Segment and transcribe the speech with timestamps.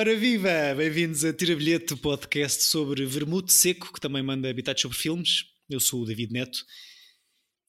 [0.00, 0.74] Ora viva!
[0.74, 5.44] Bem-vindos a Tira Bilhete, podcast sobre vermute seco, que também manda habitados sobre filmes.
[5.68, 6.64] Eu sou o David Neto.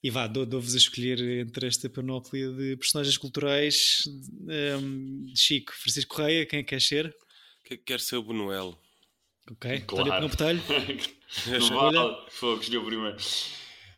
[0.02, 4.04] E vá, dou-vos a escolher entre esta panóplia de personagens culturais.
[4.80, 7.14] Um, Chico, Francisco Correia, quem é que quer ser?
[7.86, 8.80] Quer ser o Bonuel.
[9.52, 10.30] Ok, claro.
[10.30, 10.62] Botelho.
[11.60, 13.18] não vale, fogo, escolheu primeiro.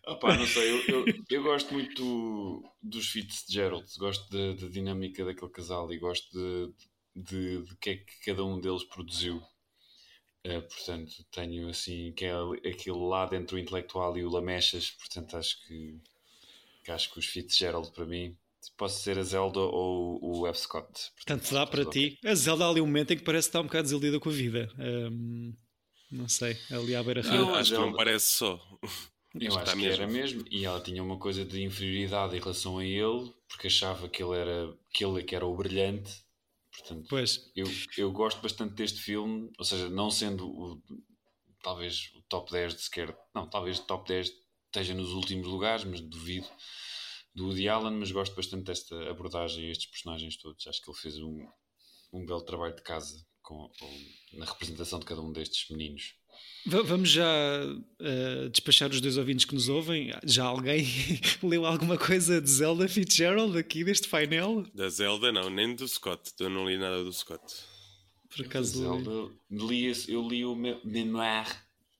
[0.07, 5.23] Opa, não sei, eu, eu, eu gosto muito do, dos Fitzgeralds, gosto da, da dinâmica
[5.23, 9.37] daquele casal e gosto de, de, de que é que cada um deles produziu.
[10.45, 12.33] Uh, portanto, tenho assim que é
[12.69, 15.97] aquele lado entre o intelectual e o Lamechas, portanto acho que,
[16.83, 18.35] que acho que os Fitzgerald para mim
[18.77, 20.59] posso ser a Zelda ou o F.
[20.59, 21.11] Scott.
[21.15, 22.17] Portanto, dá para ti.
[22.23, 24.33] A Zelda há ali um momento em que parece estar um bocado desiludida com a
[24.33, 24.69] vida.
[24.79, 25.53] Um,
[26.11, 27.33] não sei, ali à beira-rio.
[27.33, 28.59] Não, acho que não parece só.
[29.33, 30.03] Eu acho, acho que mesmo.
[30.03, 30.45] era mesmo.
[30.51, 34.37] E ela tinha uma coisa de inferioridade em relação a ele, porque achava que ele
[34.37, 36.22] era, que ele que era o brilhante.
[36.73, 37.51] Portanto, pois.
[37.55, 40.81] Eu, eu gosto bastante deste filme, ou seja, não sendo o,
[41.61, 43.17] talvez o top 10 de sequer.
[43.33, 44.31] Não, talvez o top 10
[44.65, 46.47] esteja nos últimos lugares, mas duvido.
[47.35, 50.67] Do Woody Allen, mas gosto bastante desta abordagem a estes personagens todos.
[50.67, 51.47] Acho que ele fez um,
[52.11, 56.15] um belo trabalho de casa com, com na representação de cada um destes meninos.
[56.65, 57.25] Vamos já
[57.65, 60.13] uh, despachar os dois ouvintes que nos ouvem.
[60.23, 60.85] Já alguém
[61.43, 64.65] leu alguma coisa de Zelda Fitzgerald aqui deste painel?
[64.73, 66.31] Da Zelda, não, nem do Scott.
[66.39, 67.43] Eu não li nada do Scott.
[68.29, 71.45] Por acaso Zelda, li, eu li o memoir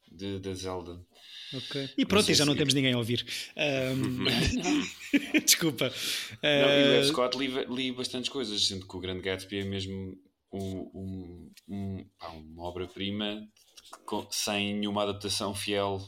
[0.10, 1.00] de, da Zelda.
[1.54, 1.90] Ok.
[1.98, 3.26] E pronto, e já não temos ninguém a ouvir.
[3.58, 4.24] Um...
[5.44, 5.94] Desculpa.
[6.42, 7.00] Não, e.
[7.00, 10.18] Eh, Scott li, li bastantes coisas, sendo que o Grande Gatsby é mesmo
[10.52, 12.06] um, um, um,
[12.48, 13.48] uma obra-prima
[14.32, 16.02] sem nenhuma adaptação fiel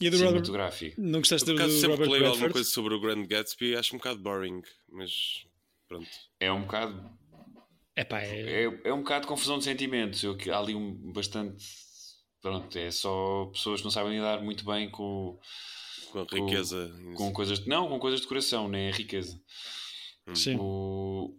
[0.00, 0.94] e do cinematográfica.
[0.96, 1.12] Robert...
[1.12, 3.98] Não gostaste do, do sempre Robert leio alguma coisa sobre o Grand Gatsby acho um
[3.98, 5.46] bocado boring, mas
[5.88, 6.08] pronto.
[6.40, 7.10] É um bocado...
[7.96, 8.64] Epá, é...
[8.64, 10.22] É, é um bocado confusão de sentimentos.
[10.22, 11.64] Eu, há ali um bastante...
[12.42, 15.38] Pronto, é só pessoas que não sabem lidar muito bem com...
[16.10, 16.92] Com a riqueza.
[17.04, 17.60] Com, com coisas...
[17.60, 19.40] De, não, com coisas de coração, nem a riqueza.
[20.34, 20.56] Sim.
[20.58, 21.36] O,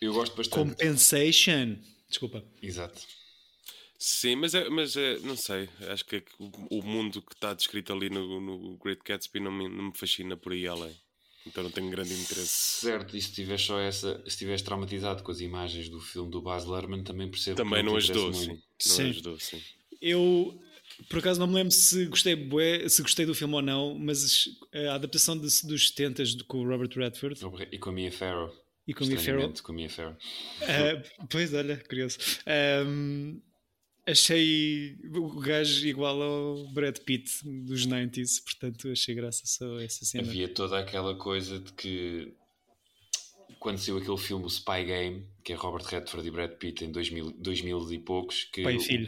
[0.00, 0.70] eu gosto bastante.
[0.70, 1.76] Compensation.
[2.08, 2.44] Desculpa.
[2.62, 3.00] Exato.
[3.98, 5.68] Sim, mas, é, mas é, não sei.
[5.90, 9.68] Acho que o, o mundo que está descrito ali no, no Great Gatsby não me,
[9.68, 10.96] não me fascina por aí além.
[11.44, 12.80] Então não tenho grande interesse.
[12.80, 16.40] Certo, e se estiveres só essa, se estiveres traumatizado com as imagens do filme do
[16.40, 18.48] Baz Luhrmann, também percebo Também não ajudou, sim.
[18.48, 19.08] Não sim.
[19.10, 19.60] ajudou, sim.
[20.00, 20.60] Eu,
[21.08, 22.36] por acaso, não me lembro se gostei,
[22.88, 26.90] se gostei do filme ou não, mas a adaptação de, dos 70 com o Robert
[26.94, 27.40] Redford
[27.72, 28.54] e com a Mia Farrow.
[28.86, 29.52] E com a Mia Farrow.
[29.62, 30.16] Com a Mia Farrow.
[30.62, 32.18] Uh, pois, olha, curioso.
[32.86, 33.40] Um,
[34.10, 40.28] achei o gajo igual ao Brad Pitt dos 90s, portanto achei graça só essa cena.
[40.28, 42.32] Havia toda aquela coisa de que
[43.58, 46.92] quando saiu aquele filme o Spy Game, que é Robert Redford e Brad Pitt em
[46.92, 48.62] 2000, 2000 e poucos, que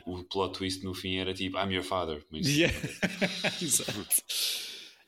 [0.04, 2.24] o, o, plot twist no fim era tipo I'm your father.
[2.30, 2.46] Mas...
[2.46, 2.76] Yeah.
[3.62, 4.22] Exato.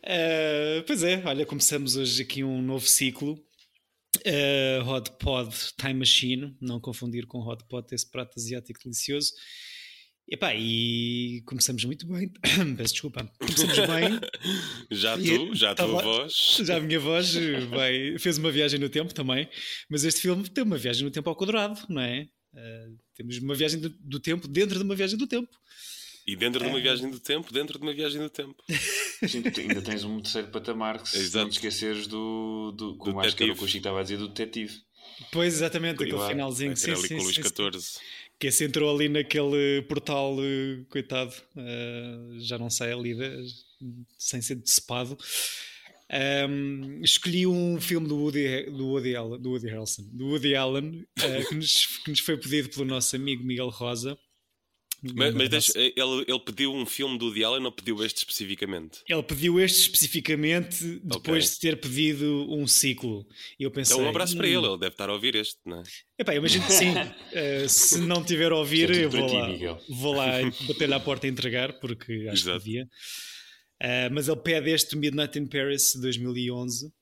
[0.03, 3.39] Uh, pois é, olha, começamos hoje aqui um novo ciclo.
[4.27, 9.33] Uh, Hot Pod Time Machine, não confundir com Hot Pot, esse prato asiático delicioso.
[10.29, 12.31] Epá, e começamos muito bem.
[12.77, 13.31] Peço desculpa.
[13.39, 14.21] Começamos bem.
[14.91, 16.59] já tu, já a tua voz.
[16.63, 17.35] Já a minha voz
[17.69, 19.49] vai, fez uma viagem no tempo também.
[19.91, 22.29] Mas este filme tem uma viagem no tempo ao quadrado, não é?
[22.55, 25.51] Uh, temos uma viagem do, do, tempo dentro de uma viagem do tempo.
[26.27, 26.83] E dentro de uma uh...
[26.83, 28.63] viagem do tempo, dentro de uma viagem do tempo.
[29.29, 33.21] Sim, ainda tens um terceiro patamar que se não te esqueceres do, do como do
[33.21, 34.81] acho que era o que o Chico estava a dizer, do detetive.
[35.31, 36.77] Pois, exatamente, aquele finalzinho.
[36.77, 38.01] Sim, ali sim, com o Luís XIV
[38.43, 43.17] que esse entrou ali naquele portal, uh, coitado, uh, já não sai ali
[44.19, 45.17] sem ser decepado.
[46.51, 51.07] Um, escolhi um filme do Woody, do Woody, Allen, do Woody Harrelson, do Woody Allen,
[51.21, 54.19] uh, que, nos, que, nos, foi pedido pelo nosso amigo Miguel Rosa.
[55.03, 59.01] Mas, mas deixa, ele, ele pediu um filme do Woody Allen ou pediu este especificamente?
[59.09, 61.55] Ele pediu este especificamente depois okay.
[61.55, 63.27] de ter pedido um ciclo.
[63.59, 65.59] E eu pensei, então um abraço hum, para ele, ele deve estar a ouvir este,
[65.67, 65.83] não é?
[66.19, 66.93] Epá, eu imagino que sim.
[66.93, 69.49] uh, se não tiver a ouvir, eu vou lá,
[69.89, 70.27] vou lá
[70.69, 72.61] bater-lhe à porta e entregar, porque acho Exato.
[72.61, 72.85] que devia.
[73.83, 76.93] Uh, mas ele pede este Midnight in Paris 2011,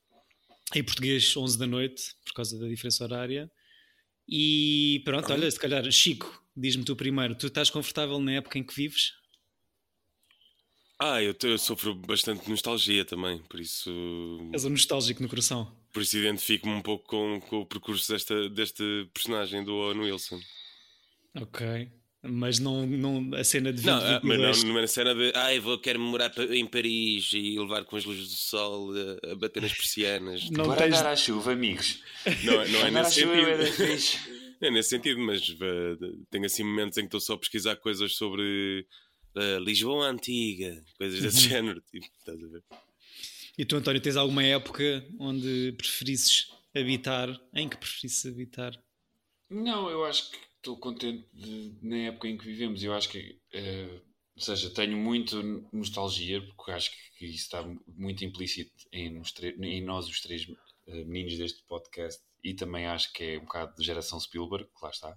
[0.74, 3.50] em português 11 da noite, por causa da diferença horária.
[4.26, 8.62] E pronto, olha, se calhar, Chico, diz-me tu primeiro, tu estás confortável na época em
[8.62, 9.12] que vives?
[11.02, 13.90] Ah, eu, eu sofro bastante nostalgia também, por isso.
[14.52, 15.74] És um nostálgico no coração.
[15.94, 20.38] Por isso identifico-me um pouco com, com o percurso desta, deste personagem do Owen Wilson.
[21.34, 21.90] Ok.
[22.22, 25.14] Mas não, não a cena de 20, Não, ah, mas não, não é a cena
[25.14, 29.32] de ai, vou, quero morar em Paris e levar com as luzes do sol a,
[29.32, 30.50] a bater nas persianas.
[30.50, 30.98] Não Bora tens...
[30.98, 32.02] andar à chuva, amigos.
[32.44, 34.29] Não, não é nesse sentido.
[34.62, 38.14] É nesse sentido, mas uh, tenho assim momentos em que estou só a pesquisar coisas
[38.14, 38.86] sobre
[39.34, 41.50] uh, Lisboa Antiga, coisas desse uhum.
[41.50, 41.80] género.
[41.90, 42.62] Tipo, estás a ver?
[43.56, 47.28] E tu, António, tens alguma época onde preferisses habitar?
[47.54, 48.72] Em que preferisses habitar?
[49.48, 52.82] Não, eu acho que estou contente de, na época em que vivemos.
[52.82, 54.00] Eu acho que, uh,
[54.36, 55.42] ou seja, tenho muito
[55.72, 59.20] nostalgia, porque acho que isso está muito implícito em,
[59.62, 60.56] em nós, os três uh,
[61.06, 64.90] meninos deste podcast, e também acho que é um bocado de geração Spielberg, que lá
[64.90, 65.10] está.
[65.10, 65.16] uh,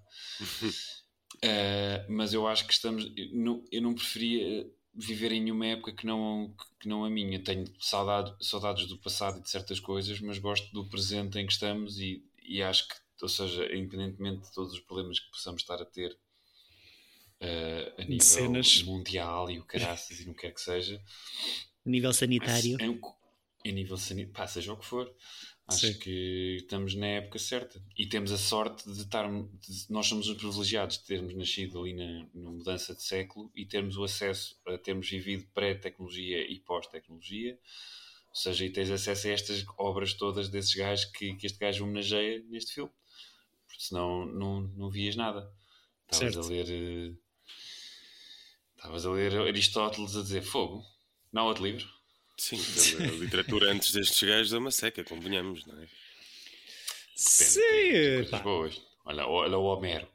[2.10, 3.12] mas eu acho que estamos.
[3.16, 7.44] Eu eu não preferia viver em nenhuma época que não, que não a minha.
[7.44, 11.54] Tenho saudade, saudades do passado e de certas coisas, mas gosto do presente em que
[11.54, 15.82] estamos e, e acho que, ou seja, independentemente de todos os problemas que possamos estar
[15.82, 16.12] a ter
[17.42, 18.84] uh, a nível Cenas.
[18.84, 21.02] mundial e o caraças e no que é que seja.
[21.86, 22.78] A nível sanitário.
[22.80, 25.12] É, é, a nível sanitário, pá, seja o que for.
[25.66, 26.00] Acho Sim.
[26.00, 29.30] que estamos na época certa e temos a sorte de estar.
[29.32, 33.66] De, nós somos os privilegiados de termos nascido ali na, na, mudança de século e
[33.66, 37.58] termos o acesso a termos vivido pré-tecnologia e pós-tecnologia.
[38.30, 41.86] Ou seja, e tens acesso a estas obras todas desses gajos que, que este gajo
[41.86, 42.92] homenageia neste filme.
[43.66, 45.50] Porque senão não, não vias nada.
[46.12, 46.68] Estavas a ler.
[46.70, 47.14] Eh,
[48.76, 50.84] estavas a ler Aristóteles a dizer fogo.
[51.32, 51.88] Não outro livro.
[52.38, 52.60] Sim,
[53.00, 55.88] a literatura antes destes gajos é uma seca, convenhamos, não é?
[57.16, 57.62] Sim,
[58.18, 58.82] coisas boas.
[59.06, 60.08] Olha, olha o Homero.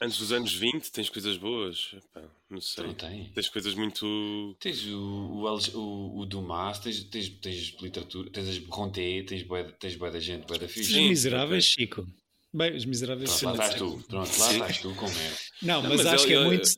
[0.00, 1.90] Antes dos anos 20 tens coisas boas?
[1.94, 2.84] Epá, não sei.
[2.84, 3.30] Não tem.
[3.32, 4.56] Tens coisas muito.
[4.58, 9.64] Tens o, o, o, o Dumas, tens, tens, tens literatura, tens as Bronte, tens boa,
[9.78, 10.90] tens boa da gente, boa da ficha.
[10.90, 12.06] Os miseráveis, Chico.
[12.52, 13.38] Bem, os miseráveis.
[13.38, 14.04] Pronto, lá estás tu.
[14.08, 15.36] Pronto, lá estás tu com Homero.
[15.62, 16.68] Não, não mas, mas, acho que é muito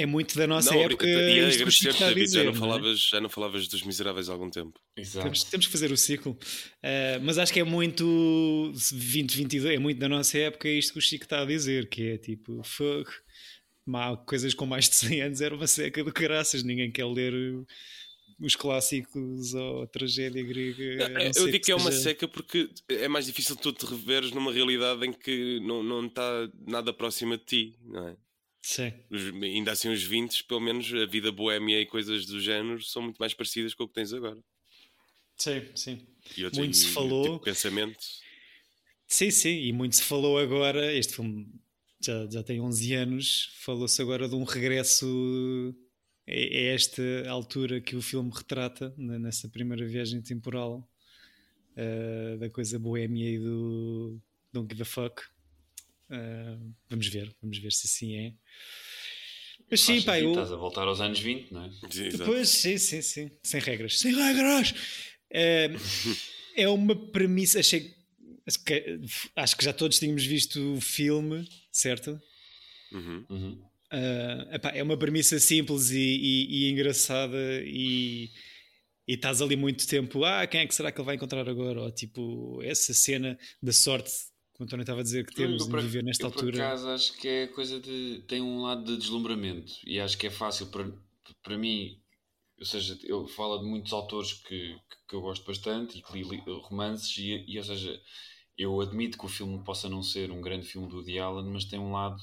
[0.00, 1.06] é muito da nossa não, época.
[1.06, 2.54] E agradecer-te, David, já não, é?
[2.54, 4.78] falavas, já não falavas dos miseráveis há algum tempo.
[4.94, 6.32] Temos, temos, que fazer o ciclo.
[6.32, 11.02] Uh, mas acho que é muito 2022, é muito da nossa época isto que o
[11.02, 13.10] Chico está a dizer, que é tipo, fuck,
[14.26, 17.32] coisas com mais de 100 anos era uma seca do caraças, ninguém quer ler
[18.40, 21.08] os clássicos ou a tragédia grega.
[21.08, 24.30] Não, eu digo que, que é uma seca porque é mais difícil tu te reveres
[24.30, 28.16] numa realidade em que não, não está nada próxima de ti, não é?
[28.62, 28.92] Sim.
[29.10, 33.02] Os, ainda assim, os 20, pelo menos a vida boémia e coisas do género são
[33.02, 34.42] muito mais parecidas com o que tens agora.
[35.36, 36.06] Sim, sim.
[36.36, 37.22] E outro, muito e, se falou.
[37.24, 38.04] Tipo pensamento.
[39.06, 40.92] Sim, sim, e muito se falou agora.
[40.92, 41.48] Este filme
[42.04, 43.50] já, já tem 11 anos.
[43.60, 45.74] Falou-se agora de um regresso
[46.28, 50.86] a, esta altura que o filme retrata, nessa primeira viagem temporal,
[51.72, 54.20] uh, da coisa boémia e do
[54.52, 55.22] Don't Give a Fuck.
[56.10, 58.34] Uh, vamos ver, vamos ver se assim é.
[59.70, 60.30] Mas sim, pá, eu...
[60.30, 61.70] Estás a voltar aos anos 20, não é?
[62.10, 63.30] Depois, sim, sim, sim.
[63.42, 63.98] Sem regras.
[63.98, 64.70] Sem regras!
[65.30, 66.16] Uh,
[66.56, 67.60] é uma premissa.
[67.60, 67.94] Achei.
[68.46, 69.00] Acho que,
[69.36, 72.18] acho que já todos tínhamos visto o filme, certo?
[72.90, 73.26] Uhum.
[73.28, 73.62] Uhum.
[73.92, 78.30] Uh, epá, é uma premissa simples e, e, e engraçada e,
[79.06, 80.24] e estás ali muito tempo.
[80.24, 81.82] Ah, quem é que será que ele vai encontrar agora?
[81.82, 84.10] Ou tipo, essa cena da sorte
[84.58, 86.52] o António estava a dizer que temos de viver nesta eu, altura.
[86.52, 88.24] Por acaso acho que é coisa de.
[88.26, 90.90] tem um lado de deslumbramento e acho que é fácil para,
[91.42, 92.00] para mim.
[92.58, 94.76] Ou seja, eu falo de muitos autores que,
[95.08, 98.00] que eu gosto bastante e que li romances, e, e ou seja,
[98.56, 101.66] eu admito que o filme possa não ser um grande filme do Woody Allen, mas
[101.66, 102.20] tem um lado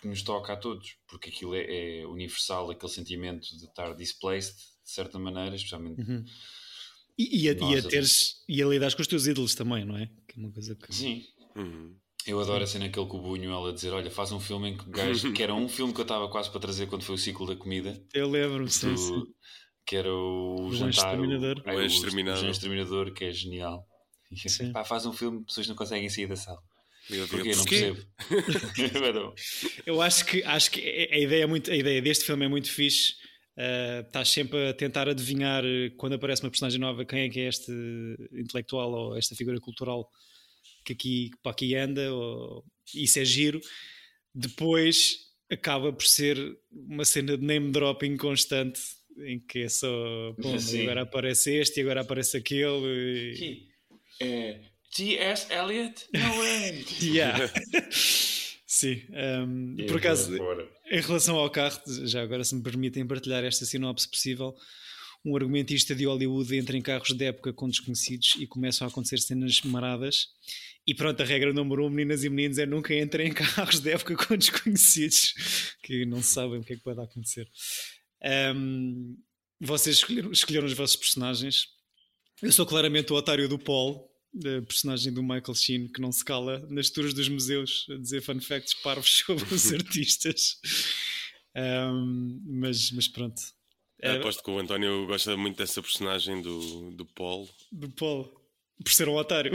[0.00, 4.54] que nos toca a todos, porque aquilo é, é universal, aquele sentimento de estar displaced,
[4.54, 6.00] de certa maneira, especialmente.
[6.00, 6.24] Uhum.
[7.18, 9.96] E, e, a, e, a teres, e a lidar com os teus ídolos também, não
[9.96, 10.08] é?
[10.28, 10.94] Que é uma coisa que...
[10.94, 11.24] Sim,
[11.56, 11.96] Uhum.
[12.26, 14.76] Eu adoro a cena aquele com o Bunho, ela dizer: Olha, faz um filme em
[14.76, 17.18] que gajo, que era um filme que eu estava quase para trazer quando foi o
[17.18, 18.00] ciclo da comida.
[18.14, 18.94] Eu lembro-me, sim,
[19.84, 21.14] Que era o, o jantar.
[21.14, 21.62] Exterminador.
[21.66, 22.44] O, o, o, exterminador.
[22.44, 23.84] o exterminador, que é genial.
[24.30, 26.60] E, pá, faz um filme, pessoas não conseguem sair da sala.
[27.10, 27.54] Eu Porquê?
[27.54, 28.00] Não percebo.
[29.84, 32.70] eu acho que, acho que a, ideia é muito, a ideia deste filme é muito
[32.70, 33.14] fixe.
[33.56, 35.62] Uh, estás sempre a tentar adivinhar
[35.98, 37.70] quando aparece uma personagem nova quem é que é este
[38.32, 40.08] intelectual ou esta figura cultural
[40.84, 43.60] que aqui, para aqui anda, ou, isso é giro.
[44.34, 45.18] Depois
[45.50, 46.38] acaba por ser
[46.70, 48.80] uma cena de name dropping constante
[49.18, 49.88] em que é só
[50.38, 53.34] bom, agora aparece este e agora aparece aquele.
[53.38, 53.68] E...
[54.20, 54.60] É,
[54.94, 55.52] T.S.
[55.52, 56.06] Eliot?
[56.12, 56.84] No way!
[57.02, 57.50] yeah.
[58.66, 59.02] Sim,
[59.46, 60.34] um, por acaso,
[60.90, 64.56] em relação ao carro, já agora se me permitem partilhar esta sinopse possível,
[65.24, 69.18] um argumentista de Hollywood entra em carros de época com desconhecidos e começam a acontecer
[69.18, 70.28] cenas maradas
[70.86, 73.90] e pronto, a regra número um, meninas e meninos, é nunca entrem em carros de
[73.90, 75.34] época com desconhecidos
[75.82, 77.48] que não sabem o que é que pode acontecer.
[78.54, 79.16] Um,
[79.60, 81.68] vocês escolheram, escolheram os vossos personagens.
[82.42, 84.10] Eu sou claramente o otário do Paul,
[84.66, 88.40] personagem do Michael Sheen que não se cala nas tours dos museus a dizer fun
[88.40, 90.58] facts parvos sobre os artistas.
[91.54, 93.40] Um, mas, mas pronto.
[94.02, 97.48] É, aposto que o António gosta muito dessa personagem do, do Paul.
[97.70, 98.42] Do Paul.
[98.82, 99.52] Por ser um otário.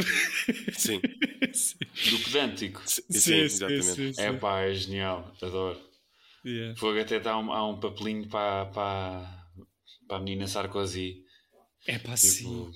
[0.74, 1.01] Sim.
[1.54, 1.77] sim.
[2.10, 2.82] Do pedântico.
[2.86, 3.84] Sim, sim, exatamente.
[3.84, 5.36] Sim, sim, é pá, é genial.
[5.42, 5.77] Adoro.
[6.46, 6.80] Yeah.
[6.80, 9.48] Fogo até está um, há um papelinho para, para,
[10.08, 11.25] para a menina Sarkozy.
[11.86, 12.72] É pá, tipo, sim.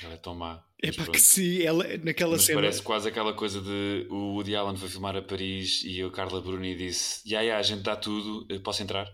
[0.00, 0.64] Já é tão má.
[0.82, 1.62] É pá, que sim.
[1.62, 2.62] Ela, naquela mas cena.
[2.62, 6.40] Parece quase aquela coisa de o Woody Allen foi filmar a Paris e o Carla
[6.40, 9.06] Bruni disse: Ya, ya, a gente dá tudo, posso entrar?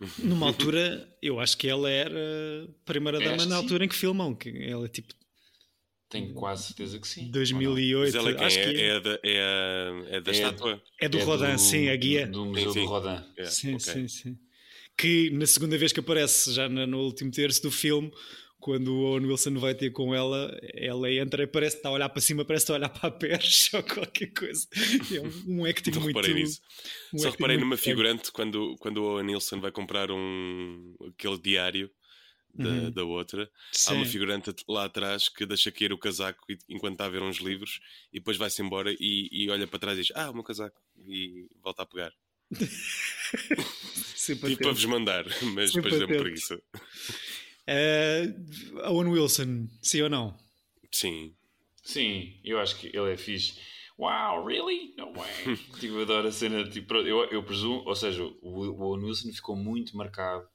[0.18, 3.84] Numa altura, eu acho que ela era primeira-dama na altura sim.
[3.86, 4.34] em que filmam.
[4.34, 5.14] Que ela tipo
[6.14, 7.30] tenho quase certeza que sim.
[7.30, 8.04] 2008.
[8.04, 8.46] Mas ela é quem?
[8.46, 8.80] Acho é, que...
[8.80, 10.82] é, da, é, a, é da é, estátua?
[11.00, 12.26] É do é Rodin, do, sim, a guia.
[12.26, 12.84] Do Museu sim, sim.
[12.84, 13.08] do Rodin.
[13.08, 13.92] Yeah, sim, okay.
[13.92, 14.38] sim, sim.
[14.96, 18.12] Que na segunda vez que aparece, já no último terço do filme,
[18.64, 21.92] quando o Owen Wilson vai ter com ela, ela entra e parece que está a
[21.92, 24.66] olhar para cima, parece que está a olhar para a percha ou qualquer coisa.
[25.14, 26.16] É um, um acting Não muito...
[26.16, 26.62] reparei nisso.
[27.12, 31.90] Um Só reparei numa figurante quando, quando o Owen Wilson vai comprar um, aquele diário
[32.54, 32.90] da, uhum.
[32.90, 33.50] da outra.
[33.70, 33.90] Sim.
[33.90, 37.40] Há uma figurante lá atrás que deixa cair o casaco enquanto está a ver uns
[37.40, 37.80] livros
[38.10, 40.80] e depois vai-se embora e, e, olha para trás e diz: Ah, o meu casaco.
[41.06, 42.14] E volta a pegar.
[44.24, 46.62] tipo para vos mandar, mas Sempre depois deu preguiça.
[47.68, 50.36] Uh, Owen Wilson, sim ou não?
[50.90, 51.34] Sim.
[51.82, 53.58] Sim, eu acho que ele é fixe.
[53.96, 54.94] Wow, really?
[54.96, 55.56] No way.
[55.78, 56.68] tipo, eu adoro a cena.
[56.68, 60.46] Tipo, eu, eu presumo, ou seja, o, o Owen Wilson ficou muito marcado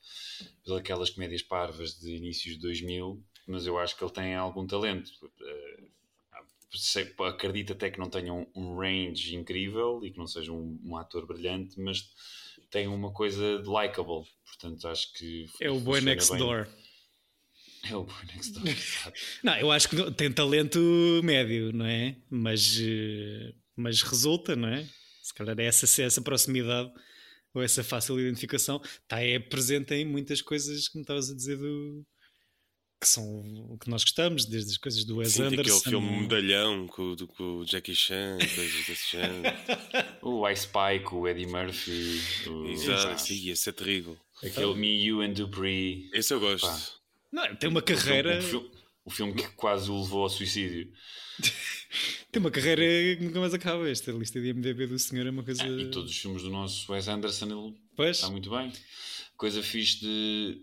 [0.83, 5.09] pelas comédias parvas de inícios de 2000, mas eu acho que ele tem algum talento.
[5.23, 5.89] Uh,
[7.23, 10.97] acredito até que não tenha um, um, range incrível e que não seja um, um,
[10.97, 12.09] ator brilhante, mas
[12.69, 14.27] tem uma coisa de likable.
[14.45, 15.45] Portanto, acho que.
[15.61, 16.39] É o boy next bem.
[16.39, 16.67] door.
[17.83, 18.65] É o boy next door.
[19.43, 20.79] não, eu acho que tem talento
[21.23, 22.15] médio, não é?
[22.29, 24.85] Mas, eh, mas resulta, não é?
[25.21, 26.91] Se calhar é essa, essa proximidade
[27.53, 31.57] ou essa fácil identificação está é presente em muitas coisas que me estavas a dizer
[31.57, 32.05] do
[33.01, 33.23] que são
[33.71, 35.61] o que nós gostamos, desde as coisas do Wes Sim, Anderson.
[35.61, 39.57] aquele filme Medalhão com, com o Jackie Chan, coisas desse género.
[40.21, 40.67] o Ice
[41.05, 42.21] com o Eddie Murphy.
[42.49, 42.65] O...
[42.67, 44.17] Exato, sim, esse é terrível.
[44.43, 46.09] Aquele Me, You and Dupree.
[46.13, 46.67] Esse eu gosto.
[46.67, 46.98] Pá.
[47.31, 48.39] Não, tem uma carreira.
[48.39, 48.71] O filme,
[49.05, 50.91] o filme que quase o levou ao suicídio.
[52.31, 52.83] Tem uma carreira
[53.17, 53.89] que nunca mais acaba.
[53.89, 55.63] Esta lista de MDB do senhor é uma coisa.
[55.63, 58.17] Ah, e todos os filmes do nosso Wes Anderson ele pois.
[58.17, 58.71] está muito bem.
[59.35, 60.61] Coisa fixe de.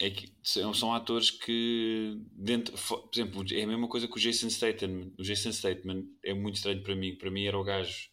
[0.00, 4.48] É que são atores que dentro, por exemplo, é a mesma coisa que o Jason
[4.48, 5.12] Statham.
[5.18, 7.14] O Jason Statham é muito estranho para mim.
[7.16, 8.08] Para mim era o gajo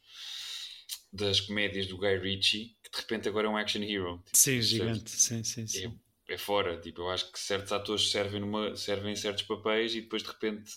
[1.14, 4.22] das comédias do Guy Ritchie que de repente agora é um action hero.
[4.34, 5.10] Sim, gigante.
[5.10, 5.86] Sim, sim, sim.
[5.86, 5.92] É,
[6.34, 6.80] é, fora.
[6.80, 10.30] Tipo, eu acho que certos atores servem, numa, servem em certos papéis e depois de
[10.30, 10.72] repente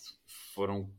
[0.55, 0.93] foram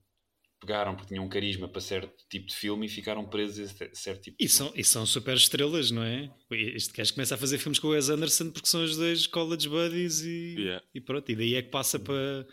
[0.59, 4.23] pegaram porque tinham um carisma para certo tipo de filme e ficaram presos a certo
[4.23, 6.31] tipo de e são, e são super estrelas, não é?
[6.49, 9.69] Este gajo começa a fazer filmes com o Wes Anderson porque são os dois college
[9.69, 10.83] buddies e, yeah.
[10.93, 12.47] e pronto, e daí é que passa para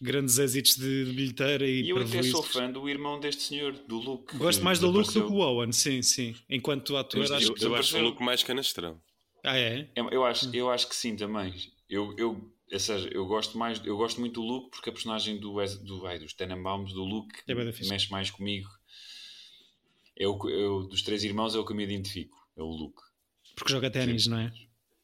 [0.00, 3.72] grandes êxitos de, de bilheteira e, e eu até sou fã do irmão deste senhor,
[3.72, 4.36] do Luke.
[4.36, 6.34] Gosto mais do Luke do que o Owen, sim, sim.
[6.48, 9.00] Enquanto ator, eu, acho eu, eu acho o Luke mais canastrão.
[9.42, 9.88] Ah, é?
[9.94, 11.54] Eu, eu, acho, eu acho que sim também.
[11.88, 15.38] Eu, eu ou seja, eu gosto mais, eu gosto muito do Luke porque a personagem
[15.38, 18.68] do, do, ai, dos Tenenbaums, do Luke, é mexe mais comigo.
[20.16, 23.02] Eu, eu, dos três irmãos é o que eu me identifico, é o Luke.
[23.56, 24.52] Porque joga ténis, não é?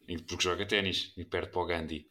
[0.06, 2.06] E porque joga ténis e perde para o Gandhi.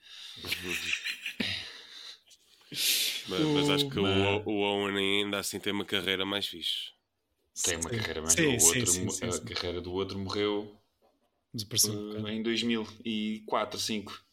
[3.29, 6.91] mas, mas, acho que o, o Owen ainda assim tem uma carreira mais fixe.
[7.63, 7.97] Tem uma sim.
[7.97, 10.77] carreira mais sim, o outro, sim, sim, A carreira do outro morreu
[11.63, 14.25] uh, em 2004, 2005.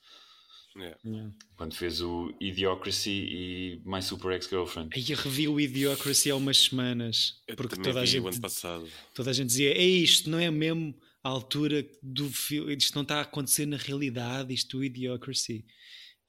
[0.74, 0.98] Yeah.
[1.04, 1.32] Yeah.
[1.56, 4.90] Quando fez o Idiocracy e My Super Ex-Girlfriend.
[4.94, 7.42] Aí eu revi o Idiocracy há umas semanas.
[7.46, 8.40] Eu porque toda a gente.
[8.40, 8.88] passado.
[9.14, 12.74] Toda a gente dizia: é isto, não é mesmo a altura do filme.
[12.74, 15.64] Isto não está a acontecer na realidade, isto o Idiocracy.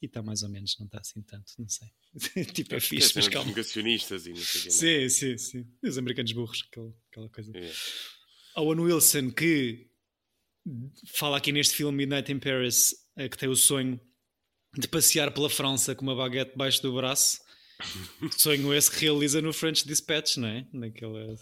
[0.02, 1.88] E está mais ou menos, não está assim tanto, não sei.
[2.54, 3.48] tipo, é, é fixe, mas calma.
[3.50, 5.66] negacionistas e não sei o Sim, sim, sim.
[5.82, 7.52] Os americanos burros, aquela, aquela coisa.
[7.56, 7.76] Yeah.
[8.58, 9.88] Owen Wilson, que
[11.08, 14.00] fala aqui neste filme Midnight in Paris, eh, que tem o sonho
[14.78, 17.40] de passear pela França com uma baguete debaixo do braço.
[18.38, 20.66] Sonho esse que realiza no French Dispatch, não é?
[20.72, 21.36] Naquela,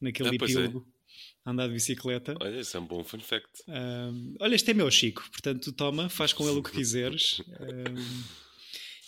[0.00, 0.34] naquele ah, é.
[0.36, 0.86] epílogo.
[0.88, 1.50] É.
[1.50, 2.36] Andar de bicicleta.
[2.40, 3.64] Olha, isso é um bom fun fact.
[3.66, 7.40] Um, olha, este é meu Chico, portanto, toma, faz com ele o que quiseres.
[7.60, 8.22] Um,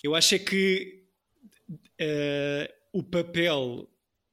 [0.03, 1.05] eu acho é que
[1.71, 3.89] uh, o papel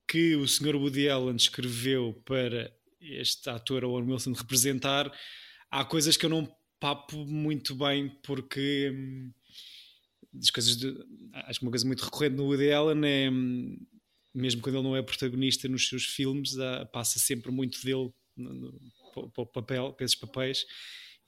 [0.08, 0.75] que o Sr.
[0.75, 5.12] Woody Allen escreveu para este ator Owen Wilson representar,
[5.70, 6.48] há coisas que eu não
[6.79, 9.31] papo muito bem porque hum,
[10.34, 10.88] das coisas de,
[11.34, 13.29] acho que uma coisa muito recorrente no Woody Allen é
[14.34, 16.55] mesmo quando ele não é protagonista nos seus filmes,
[16.91, 18.12] passa sempre muito dele
[19.34, 20.65] para o papel, para esses papéis.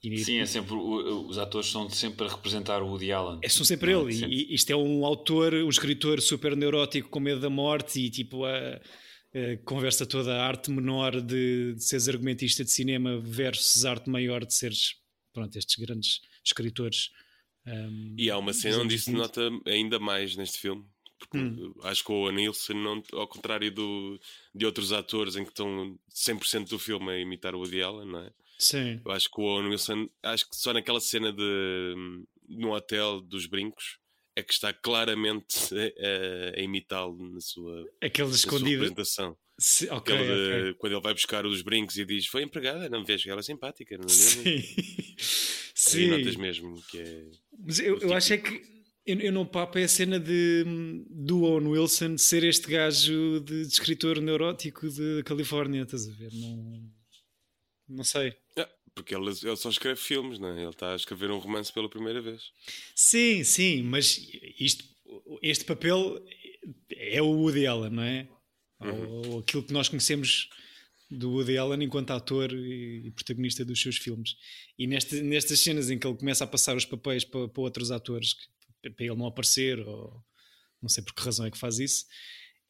[0.02, 3.38] E, Sim, é sempre, os atores são sempre a representar o Woody Allen.
[3.42, 4.12] É, são sempre ele.
[4.12, 4.34] Sempre.
[4.34, 8.44] E, isto é um autor, um escritor super neurótico com medo da morte e tipo
[8.44, 8.80] a
[9.64, 14.54] conversa toda, a arte menor de, de seres argumentista de cinema versus arte maior de
[14.54, 14.96] seres,
[15.32, 17.10] pronto, estes grandes escritores.
[17.66, 20.84] Um, e há uma cena onde isso se nota ainda mais neste filme,
[21.18, 21.74] porque hum.
[21.82, 24.20] acho que o Owen Wilson, não, ao contrário do,
[24.54, 28.20] de outros atores em que estão 100% do filme a imitar o Woody Allen, não
[28.20, 28.32] é?
[28.58, 29.00] Sim.
[29.04, 31.94] Eu acho que o Owen Wilson, acho que só naquela cena de
[32.48, 33.98] no hotel dos brincos
[34.36, 38.82] é que está claramente a, a imitá-lo na sua, Aquele escondido.
[38.82, 39.36] apresentação.
[39.58, 40.74] Se, okay, de, okay.
[40.74, 44.06] Quando ele vai buscar os brincos e diz: Foi empregada, não vejo ela simpática, não
[44.06, 44.62] é Sim.
[45.74, 46.08] Sim.
[46.08, 47.26] Notas mesmo que é.
[47.64, 48.74] Mas eu, eu acho é que
[49.06, 50.64] eu, eu não papo é a cena de,
[51.08, 56.32] do Owen Wilson ser este gajo de, de escritor neurótico de Califórnia, estás a ver?
[56.32, 56.90] Não,
[57.88, 58.34] não sei.
[58.56, 60.60] É, porque ele, ele só escreve filmes, não é?
[60.60, 62.52] Ele está a escrever um romance pela primeira vez.
[62.94, 64.20] Sim, sim, mas
[64.58, 64.84] isto,
[65.42, 66.24] este papel
[66.90, 68.28] é o Woody Allen, não é?
[68.80, 69.10] Uhum.
[69.10, 70.48] Ou, ou aquilo que nós conhecemos
[71.10, 74.36] do Woody Allen enquanto ator e, protagonista dos seus filmes.
[74.78, 77.90] E neste, nestas cenas em que ele começa a passar os papéis para, para outros
[77.90, 80.22] atores que para ele não aparecer, ou
[80.82, 82.04] não sei por que razão é que faz isso.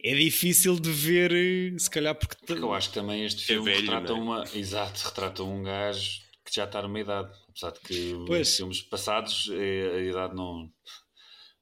[0.06, 1.32] É difícil de ver,
[1.80, 2.37] se calhar porque.
[2.44, 4.14] Porque eu acho que também este é filme é velho, retrata é?
[4.14, 4.44] uma.
[4.54, 7.34] Exato, retrata um gajo que já está numa idade.
[7.49, 8.50] Apesar de que pois.
[8.50, 10.70] os filmes passados eh, a idade não,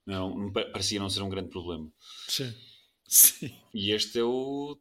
[0.05, 1.89] não, não, parecia não ser um grande problema.
[2.27, 2.53] Sim.
[3.07, 3.55] Sim.
[3.73, 4.77] E este é o,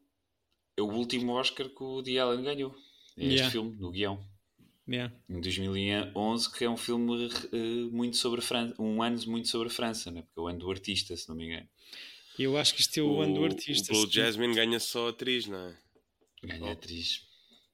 [0.75, 2.17] é o último Oscar que o D.
[2.17, 2.75] Allen ganhou.
[3.15, 3.51] É este yeah.
[3.51, 4.25] filme, no guião.
[4.89, 5.13] Yeah.
[5.29, 9.67] Em 2011, que é um filme uh, muito sobre a França, um ano muito sobre
[9.67, 10.23] a França, né?
[10.23, 11.67] porque é o ano do artista, se não me engano.
[12.37, 13.93] Eu acho que isto é o, o ano do artista.
[13.93, 15.77] O Blue Jasmine ganha só atriz, não é?
[16.43, 16.71] Ganha oh.
[16.71, 17.21] atriz.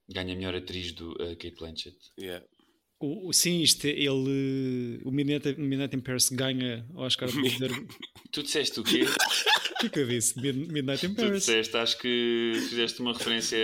[0.08, 1.96] Ganha a melhor atriz do uh, Kate Blanchett.
[2.18, 2.44] Yeah.
[3.00, 5.00] O, o, sim, isto, é, ele.
[5.04, 7.28] O Midnight, Midnight in Paris ganha Oscar
[8.32, 9.04] tu disseste o quê?
[9.78, 10.40] O que é que eu disse?
[10.40, 11.44] Midnight in Paris.
[11.44, 13.56] Tu disseste, acho que fizeste uma referência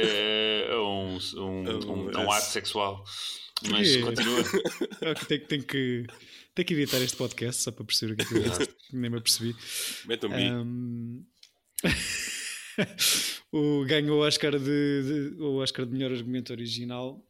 [0.71, 3.05] a um, um, um, um ato sexual.
[3.69, 4.41] Mas continua.
[5.11, 6.07] okay, tenho, tenho, que,
[6.55, 8.75] tenho que evitar este podcast só para perceber o que é que eu disse.
[8.93, 9.57] Nem me apercebi.
[10.07, 11.25] Metam um,
[13.53, 17.25] o ganhou o Oscar de, de, o Oscar de melhor argumento original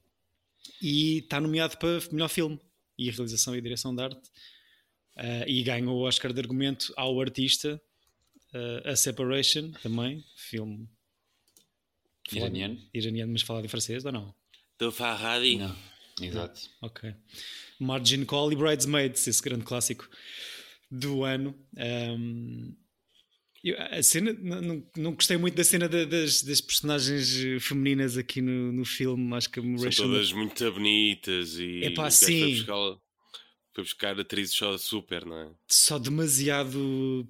[0.80, 2.60] e está nomeado para melhor filme
[2.98, 4.28] e realização e direção de arte.
[5.16, 7.80] Uh, e ganhou o Oscar de argumento ao artista
[8.52, 10.88] uh, A Separation também, filme
[12.32, 12.80] iraniano.
[12.92, 14.34] Iraniano, mas falado em francês ou não?
[14.78, 15.56] Do Farhadi.
[15.56, 15.76] Não.
[16.20, 16.68] Exato.
[16.80, 17.14] Ok.
[17.80, 20.08] Margin Call e Bridesmaids, esse grande clássico
[20.90, 21.54] do ano.
[21.76, 22.74] Um,
[23.62, 28.42] eu, a cena, não, não, gostei muito da cena da, das, das, personagens femininas aqui
[28.42, 29.34] no, no filme.
[29.34, 31.82] Acho que São Rachel todas muito bonitas e.
[31.84, 32.40] É pá, sim.
[32.40, 32.98] Foi buscar,
[33.76, 35.50] buscar atrizes só super, não é?
[35.66, 37.26] Só demasiado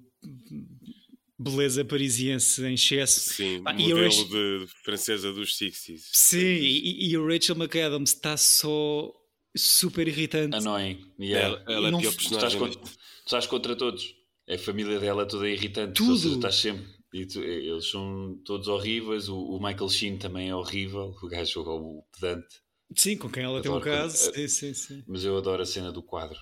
[1.39, 3.33] beleza parisiense em excesso.
[3.33, 4.25] Sim, ah, modelo Rachel...
[4.25, 6.01] de francesa dos 60s.
[6.11, 9.13] Sim, e, e o Rachel McAdams está só
[9.55, 10.55] super irritante.
[10.55, 10.99] Annoying.
[11.19, 11.47] Yeah.
[11.47, 11.99] Ela, ela é não...
[11.99, 12.39] é pior personagem.
[12.39, 14.15] Tu estás, contra, tu estás contra todos.
[14.47, 15.93] A família dela toda irritante.
[15.93, 16.17] Tudo.
[16.17, 16.95] Seja, estás sempre...
[17.27, 19.29] Tu, eles são todos horríveis.
[19.29, 21.15] O, o, Michael Sheen também é horrível.
[21.21, 22.61] O gajo, o pedante.
[22.95, 24.31] Sim, com quem ela adoro tem um caso.
[24.31, 25.03] Quando, sim, sim, sim.
[25.07, 26.37] Mas eu adoro a cena do quadro.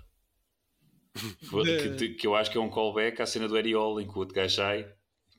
[1.98, 4.18] que, que, eu acho que é um callback à cena do Ariol em que o
[4.18, 4.92] outro gajo sai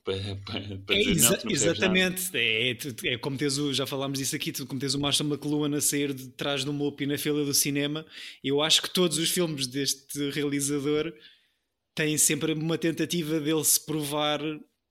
[0.05, 3.85] para, para, para é, dizer, exa não, exatamente é, é, é, como tens o, já
[3.85, 7.17] falámos disso aqui como tens o Marshall McLuhan a sair de trás do Mopi na
[7.17, 8.05] fila do cinema
[8.43, 11.11] eu acho que todos os filmes deste realizador
[11.95, 14.39] têm sempre uma tentativa dele se provar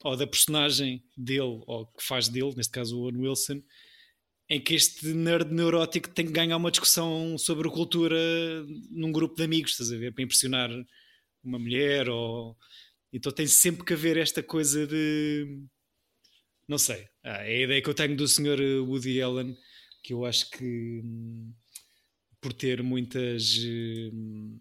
[0.03, 3.63] ou da personagem dele ou que faz dele, neste caso o Owen Wilson
[4.49, 8.17] em que este nerd neurótico tem que ganhar uma discussão sobre cultura
[8.91, 10.13] num grupo de amigos, estás a ver?
[10.13, 10.71] Para impressionar
[11.43, 12.57] uma mulher ou.
[13.15, 15.47] Então tem sempre que haver esta coisa de.
[16.67, 17.07] Não sei.
[17.23, 18.83] Ah, é a ideia que eu tenho do Sr.
[18.85, 19.57] Woody Allen,
[20.03, 21.01] que eu acho que
[22.41, 23.57] por ter muitas.
[24.13, 24.59] Hum,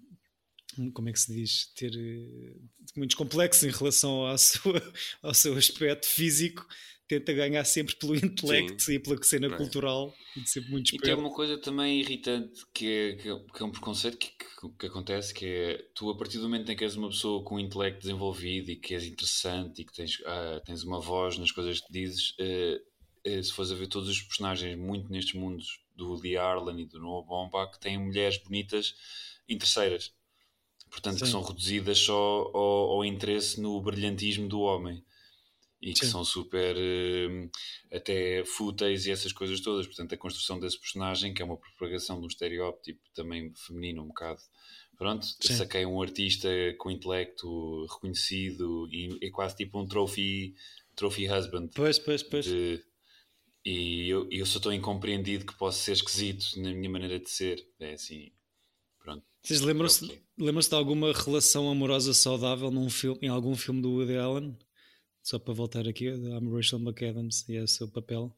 [0.93, 1.73] como é que se diz?
[1.73, 2.55] Ter eh,
[2.95, 4.61] muitos complexos em relação ao seu,
[5.23, 6.67] ao seu aspecto físico
[7.07, 8.93] tenta ganhar sempre pelo intelecto Sim.
[8.93, 9.57] e pela cena é.
[9.57, 11.05] cultural e sempre muito esperto.
[11.05, 14.85] E tem uma coisa também irritante que é, que é um preconceito que, que, que,
[14.87, 17.59] acontece que é tu a partir do momento em que és uma pessoa com um
[17.59, 21.79] intelecto desenvolvido e que és interessante e que tens, ah, tens uma voz nas coisas
[21.79, 22.81] que dizes eh,
[23.23, 26.85] eh, se fores a ver todos os personagens muito nestes mundos do Lee Arlen e
[26.85, 28.95] do Noah Baumbach têm mulheres bonitas
[29.47, 30.13] interesseiras
[30.89, 31.25] portanto Sim.
[31.25, 35.03] que são reduzidas só ao, ao, interesse no brilhantismo do homem
[35.83, 36.11] e que Sim.
[36.11, 37.51] são super uh,
[37.91, 39.85] até fúteis e essas coisas todas.
[39.85, 44.07] Portanto, a construção desse personagem, que é uma propagação de um estereótipo também feminino, um
[44.07, 44.41] bocado.
[44.97, 45.55] Pronto, Sim.
[45.55, 50.55] saquei um artista com intelecto reconhecido e é quase tipo um trophy,
[50.95, 51.69] trophy husband.
[51.75, 52.45] Pois, pois, pois.
[52.45, 52.81] De,
[53.65, 57.67] e eu, eu sou tão incompreendido que posso ser esquisito na minha maneira de ser.
[57.77, 58.31] É assim,
[58.99, 59.25] pronto.
[59.41, 63.91] Vocês lembram-se é lembram de alguma relação amorosa saudável num filme, em algum filme do
[63.91, 64.57] Woody Allen?
[65.23, 68.35] Só para voltar aqui, a Rachel McAdams e é o seu papel.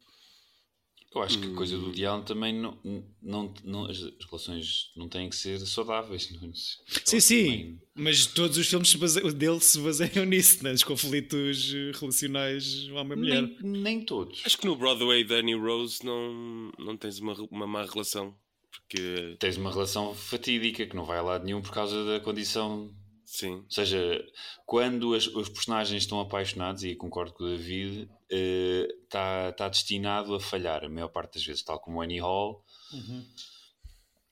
[1.16, 2.78] Eu acho que a coisa do Diallo também não,
[3.24, 6.30] não, não, as relações não têm que ser saudáveis.
[6.30, 7.82] Não, sim, sim, também...
[7.96, 8.94] mas todos os filmes
[9.34, 10.74] dele se baseiam nisso, né?
[10.74, 13.44] nos conflitos relacionais homem-mulher.
[13.62, 14.44] Nem, nem todos.
[14.46, 18.36] Acho que no Broadway Danny Rose não, não tens uma, uma má relação.
[18.70, 19.38] Porque...
[19.40, 22.94] Tens uma relação fatídica que não vai a lado nenhum por causa da condição
[23.26, 23.56] Sim.
[23.56, 24.24] Ou seja,
[24.66, 30.36] quando as, os personagens estão apaixonados, e concordo com o David, está uh, tá destinado
[30.36, 33.26] a falhar a maior parte das vezes, tal como Annie Hall, uhum.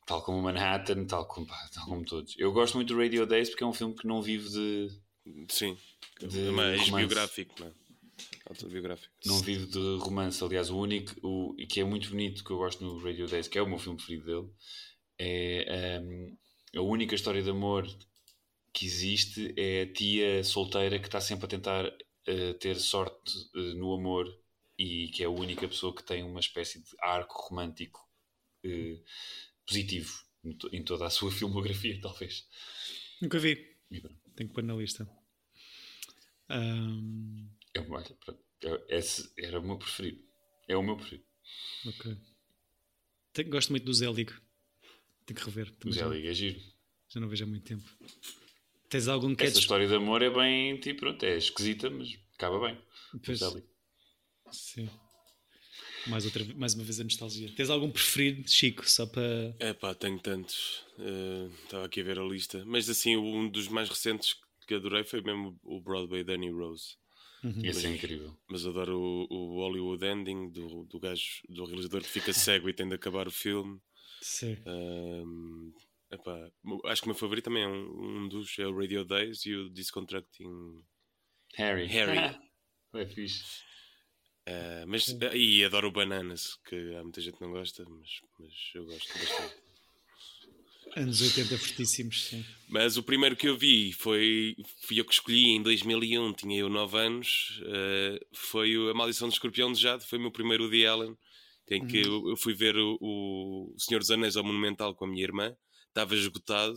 [0.06, 2.36] tal como Manhattan, tal como, pá, tal como todos.
[2.38, 4.90] Eu gosto muito do Radio Days porque é um filme que não vive de.
[5.50, 5.78] Sim,
[6.20, 7.72] de é mais biográfico, não é?
[8.46, 9.14] Autobiográfico.
[9.26, 10.44] Não vive de romance.
[10.44, 13.58] Aliás, o único o, que é muito bonito que eu gosto no Radio Days, que
[13.58, 14.50] é o meu filme preferido dele,
[15.18, 16.38] é um,
[16.76, 17.88] a única história de amor
[18.74, 23.76] que existe é a tia solteira que está sempre a tentar uh, ter sorte uh,
[23.76, 24.28] no amor
[24.78, 28.00] e que é a única pessoa que tem uma espécie de arco romântico
[28.66, 29.04] uh,
[29.66, 30.12] positivo
[30.72, 32.48] em toda a sua filmografia, talvez.
[33.22, 33.56] Nunca vi.
[34.36, 35.08] Tenho que pôr na lista.
[36.50, 37.50] Um...
[37.76, 40.24] É, esse era o meu preferido.
[40.68, 41.26] É o meu preferido.
[41.86, 42.18] Ok.
[43.34, 44.32] Tenho, gosto muito do Zelig.
[45.26, 45.74] Tenho que rever.
[45.86, 46.62] O Zelig é giro.
[47.10, 47.88] Já não vejo há muito tempo.
[48.94, 52.60] Tens algum que Essa história de amor é bem, tipo, pronto, é esquisita, mas acaba
[52.60, 52.78] bem.
[53.26, 53.40] Pois,
[54.52, 54.88] sim.
[56.06, 57.52] Mais, outra, mais uma vez a nostalgia.
[57.56, 58.88] Tens algum preferido, Chico?
[58.88, 59.56] Só para.
[59.60, 60.86] É pá, tenho tantos.
[61.00, 62.64] Uh, estava aqui a ver a lista.
[62.68, 64.36] Mas assim, um dos mais recentes
[64.68, 66.96] que adorei foi mesmo o Broadway Danny Rose.
[67.44, 67.66] Uhum.
[67.66, 68.38] Esse é incrível.
[68.48, 72.74] Mas adoro o, o, Hollywood Ending do, do gajo, do realizador que fica cego e
[72.74, 73.82] tem de acabar o filme.
[74.22, 74.56] Sim.
[74.68, 75.74] Uh,
[76.14, 76.52] Epá,
[76.86, 79.56] acho que o meu favorito também é um, um, dos é o Radio Days e
[79.56, 80.84] o Disconstructing
[81.56, 81.88] Harry.
[81.88, 82.38] Harry.
[82.94, 83.44] é fixe.
[84.48, 88.10] Uh, mas, uh, e adoro o Bananas, que há muita gente que não gosta, mas,
[88.38, 89.64] mas eu gosto bastante.
[90.96, 92.46] Anos 80 fortíssimos, sim.
[92.70, 94.56] Mas o primeiro que eu vi foi.
[94.82, 97.60] Fui eu que escolhi em 2001, tinha eu 9 anos.
[97.62, 101.18] Uh, foi A Maldição do Escorpião de Jade, foi o meu primeiro Woody Allen.
[101.72, 102.28] Em que uhum.
[102.28, 105.56] eu, eu, fui ver o, o Senhor dos Anéis ao Monumental com a minha irmã
[105.94, 106.76] estava esgotado.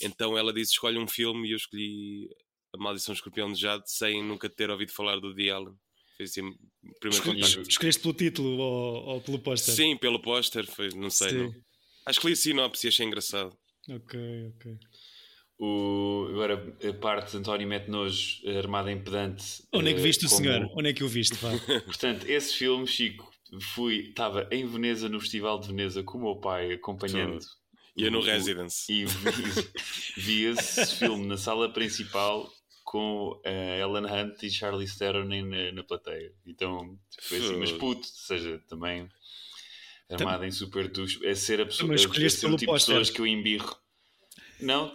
[0.00, 2.28] Então ela disse: escolhe um filme e eu escolhi
[2.74, 5.74] A Maldição Escorpião de Jade sem nunca ter ouvido falar do The Allen.
[6.16, 6.54] Fez assim,
[7.00, 9.74] primeiro Escolhi, Escolheste pelo título ou, ou pelo póster?
[9.74, 11.32] Sim, pelo póster, foi, não sei.
[11.32, 11.54] Não.
[12.06, 13.56] Acho que li a sinopse e achei engraçado.
[13.88, 14.78] Ok, ok.
[15.58, 19.62] O, agora a parte de António mete nojo armada em pedante.
[19.72, 20.34] Onde é que viste como...
[20.34, 20.70] o senhor?
[20.74, 21.36] Onde é que o viste?
[21.84, 23.30] Portanto, esse filme, Chico,
[23.74, 27.38] fui, estava em Veneza, no Festival de Veneza, com o meu pai, acompanhando
[27.96, 28.92] e eu no Residence.
[28.92, 29.70] E vi,
[30.16, 32.50] vi esse filme na sala principal
[32.84, 36.32] com uh, Ellen Hunt e Charlie Theron na, na plateia.
[36.46, 39.08] Então foi assim, mas puto, ou seja, também
[40.10, 41.24] armada em super ducho.
[41.24, 43.76] É ser a pessoa, pelo tipo de pessoas que eu embirro.
[44.60, 44.94] Não,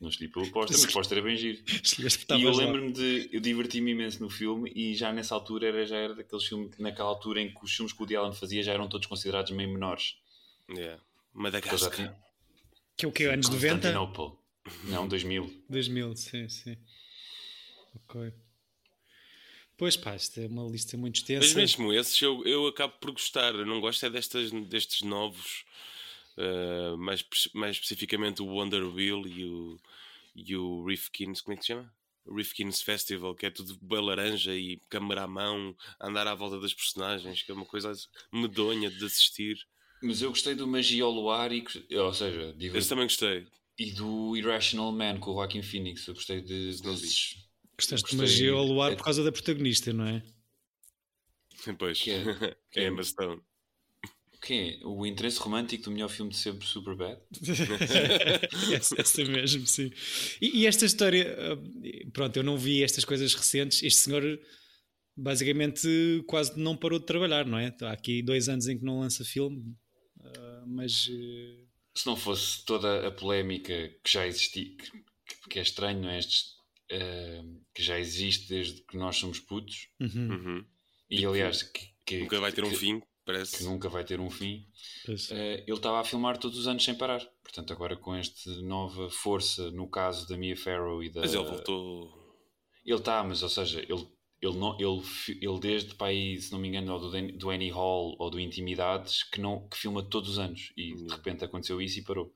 [0.00, 1.62] não escolhi pelo póster, mas o póster era bem giro.
[2.36, 3.28] E eu lembro-me de.
[3.32, 7.08] Eu diverti-me imenso no filme e já nessa altura era, já era daqueles filmes, naquela
[7.08, 10.16] altura em que os filmes que o Woody fazia já eram todos considerados meio menores.
[10.68, 11.02] Yeah.
[11.34, 12.16] Madagascar.
[12.96, 13.24] Que é o que?
[13.24, 13.92] Anos 90?
[14.84, 15.64] Não, 2000.
[15.68, 16.76] 2000, sim, sim.
[17.94, 18.32] Ok.
[19.76, 21.40] Pois pá, isto é uma lista muito extensa.
[21.40, 23.54] Mas mesmo esses eu, eu acabo por gostar.
[23.54, 25.64] Eu não gosto é destas, destes novos,
[26.38, 29.80] uh, mais, mais especificamente o Wonder Wheel e o,
[30.34, 31.92] e o Rifkins, como é que se chama?
[32.26, 36.72] Rifkin's Festival, que é tudo bem laranja e câmera à mão, andar à volta das
[36.72, 37.92] personagens, que é uma coisa
[38.32, 39.66] medonha de assistir.
[40.04, 41.64] Mas eu gostei do Magia ao Luar e,
[41.96, 43.46] ou seja, digo, Esse também gostei.
[43.78, 46.06] E do Irrational Man com o Joaquin Phoenix.
[46.06, 46.76] Eu gostei de.
[46.82, 47.36] Desses...
[47.76, 48.96] Gostaste de Magia ao Luar é...
[48.96, 50.22] por causa da protagonista, não é?
[51.78, 52.02] Pois.
[52.02, 52.22] Que é,
[52.70, 53.40] que é Emma Stone.
[54.42, 54.78] Quem é?
[54.84, 57.18] O interesse romântico do melhor filme de sempre, Superbad?
[58.74, 59.90] essa, essa mesmo, sim.
[60.38, 63.82] E, e, esta história, ah, pronto, eu não vi estas coisas recentes.
[63.82, 64.38] Este senhor
[65.16, 67.74] basicamente quase não parou de trabalhar, não é?
[67.80, 69.74] Há aqui dois anos em que não lança filme,
[70.66, 71.08] mas.
[71.08, 71.64] Uh...
[71.94, 76.08] Se não fosse toda a polémica que já existia, que, que, que é estranho, não
[76.08, 76.18] é?
[76.18, 76.54] Estes,
[76.92, 79.88] uh, que já existe desde que nós somos putos.
[80.00, 80.30] Uhum.
[80.30, 80.64] Uhum.
[81.08, 83.58] E aliás, que, que, nunca vai ter um fim, parece.
[83.58, 84.66] Que nunca vai ter um fim.
[85.08, 87.24] Uh, ele estava a filmar todos os anos sem parar.
[87.42, 91.20] Portanto, agora com esta nova força, no caso da Mia Farrow e da.
[91.20, 92.24] Mas ele voltou.
[92.84, 94.06] Ele está, mas ou seja, ele,
[94.44, 95.02] ele, não, ele,
[95.40, 99.66] ele desde se não me engano, do, do Annie Hall ou do Intimidades, que, não,
[99.68, 100.72] que filma todos os anos.
[100.76, 102.34] E de repente aconteceu isso e parou.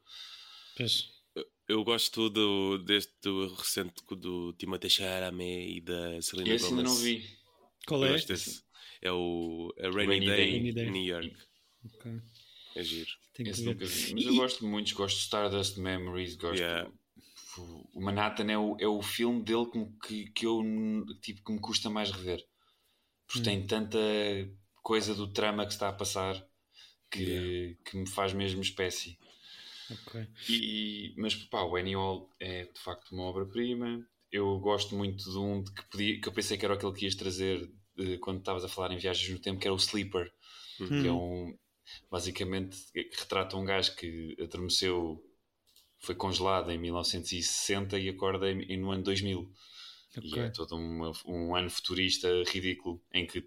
[0.77, 1.11] Pois.
[1.68, 6.79] Eu gosto do, deste do recente do Timothée Chalamet e da Selena Esse Gomez.
[6.79, 7.25] ainda não vi.
[7.87, 8.18] Qual é?
[8.18, 8.62] Desse.
[9.03, 10.51] É o a Rainy, Rainy Day, Day.
[10.51, 10.87] Rainy Day.
[10.87, 11.37] em New York.
[11.85, 12.12] Ok.
[12.75, 13.11] É giro.
[13.38, 14.14] Esse nunca vi.
[14.14, 14.92] Mas eu gosto de muitos.
[14.92, 16.37] Gosto de Stardust Memories.
[16.37, 16.59] Gosto.
[16.59, 16.90] Yeah.
[17.59, 20.62] O- O Manhattan é o, é o filme dele que, me- que, eu
[21.23, 22.44] tipo, que me custa mais rever.
[23.27, 23.99] Porque tem tanta
[24.83, 26.35] coisa do trama que está a passar
[27.11, 29.18] que, que me faz mesmo espécie.
[29.90, 30.14] Ok.
[30.49, 34.07] E, mas pá, o Annie Hall é de facto uma obra-prima.
[34.31, 37.05] Eu gosto muito de um de que, podia, que eu pensei que era aquele que
[37.07, 40.31] ias trazer eh, quando estavas a falar em viagens no tempo, que era o Sleeper,
[41.01, 41.57] que é um
[42.11, 45.23] basicamente que retrata um gajo que adormeceu,
[45.98, 49.50] foi congelado em 1960 e acorda em, no ano 2000.
[50.22, 50.42] E Ok.
[50.42, 53.46] é todo uma- um ano futurista ridículo em que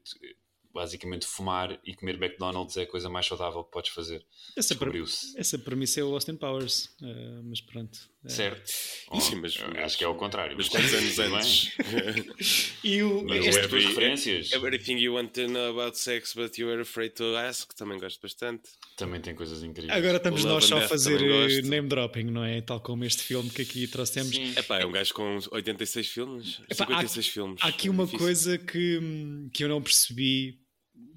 [0.73, 4.25] basicamente fumar e comer McDonald's é a coisa mais saudável que podes fazer.
[4.55, 5.03] Essa, pre-
[5.35, 8.09] essa premissa é o Austin Powers, eh, mas pronto.
[8.23, 8.67] Eh, Certo?
[8.67, 10.55] Sim, mas- acho que é ao contrário.
[10.55, 11.71] Mas quantos anos antes?
[12.83, 16.57] E o, Mas este- é tuas referências Everything you want to know about sex, but
[16.57, 18.63] you are afraid to ask, também gosto bastante.
[18.97, 19.95] também tem coisas incríveis.
[19.97, 22.61] agora estamos nós só a fazer eh, name dropping, não é?
[22.61, 24.35] Tal como este filme que aqui trouxemos.
[24.35, 24.53] Sim.
[24.55, 27.59] Epá, é um gajo com 86 filmes, Epá, 56 filmes.
[27.61, 28.25] Há aqui É uma difícil.
[28.25, 28.99] coisa que,
[29.53, 30.59] que eu não percebi,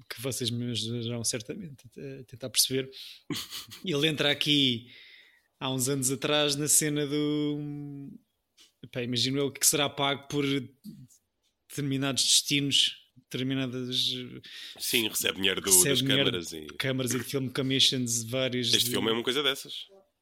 [0.09, 2.89] que vocês me ajudarão certamente a tentar perceber.
[3.85, 4.87] Ele entra aqui
[5.59, 8.09] há uns anos atrás na cena do.
[8.83, 10.45] Epá, imagino eu que será pago por
[11.69, 14.13] determinados destinos, determinadas
[14.79, 16.53] Sim, recebe dinheiro do, Recebe das dinheiro câmaras.
[16.53, 16.65] E...
[16.77, 18.67] câmaras e de film commissions, vários.
[18.73, 19.73] Este de- filme é uma coisa dessas.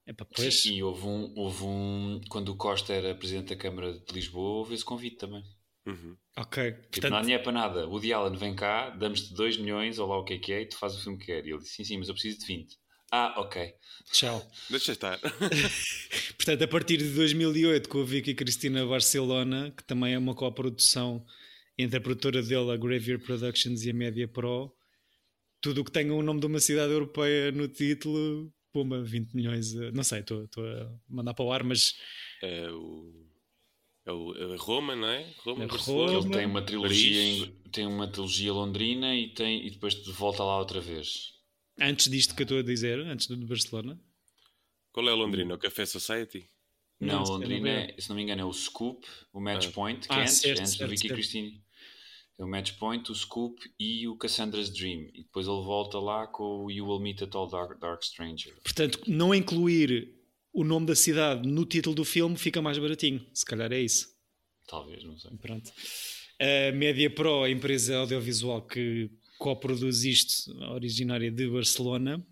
[0.06, 0.66] Epá, pois.
[0.66, 2.22] E houve um, houve um.
[2.30, 5.44] Quando o Costa era presidente da Câmara de Lisboa, houve esse convite também.
[5.86, 6.16] Uhum.
[6.38, 6.72] Ok.
[6.72, 7.88] Tipo, Portanto, não é para nada.
[7.88, 10.66] O Allen vem cá, damos-te 2 milhões, ou lá o que é que é, e
[10.66, 11.46] tu fazes o filme que quer.
[11.46, 12.78] E ele disse: sim, sim, mas eu preciso de 20.
[13.16, 13.72] Ah, ok.
[14.12, 14.44] tchau.
[14.72, 15.20] Deixa estar.
[16.36, 21.24] Portanto, a partir de 2008, com a Vicky Cristina Barcelona, que também é uma coprodução
[21.78, 24.74] entre a produtora dele, a Graveyard Productions e a Media Pro,
[25.62, 29.74] tudo o que tenha o nome de uma cidade europeia no título, puma, 20 milhões.
[29.94, 31.94] Não sei, estou a mandar para o ar, mas
[32.42, 33.14] É o.
[34.08, 35.32] É o é Roma, não é?
[35.46, 35.68] Roma, É.
[35.68, 36.14] Roma.
[36.14, 37.54] Ele tem uma trilogia, Paris.
[37.72, 41.33] tem uma trilogia londrina e, tem, e depois volta lá outra vez.
[41.80, 44.00] Antes disto que eu estou a dizer, antes do de Barcelona,
[44.92, 45.56] Qual é a Londrina?
[45.56, 46.48] O Café Society?
[47.00, 49.72] Não, Não, Londrina, é, se não me engano, é o Scoop, o Match Ah.
[49.72, 51.14] Point, que Ah, é antes, certo, antes do certo, Vicky certo.
[51.16, 51.64] Christine.
[52.40, 55.10] É o Match Point, o Scoop e o Cassandra's Dream.
[55.14, 58.54] E depois ele volta lá com o You Will Meet a Tall Dark, Dark Stranger.
[58.64, 60.14] portanto, não incluir
[60.54, 63.26] o nome da cidade no título do filme fica mais baratinho.
[63.34, 64.08] Se calhar é isso.
[64.68, 65.32] Talvez, não sei.
[65.38, 65.72] Pronto.
[66.40, 72.26] A Media Pro, a empresa audiovisual que coproduz isto, originária de Barcelona,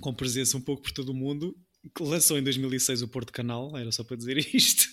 [0.00, 1.56] com presença um pouco por todo o mundo,
[1.94, 4.86] que lançou em 2006 o Porto Canal, era só para dizer isto.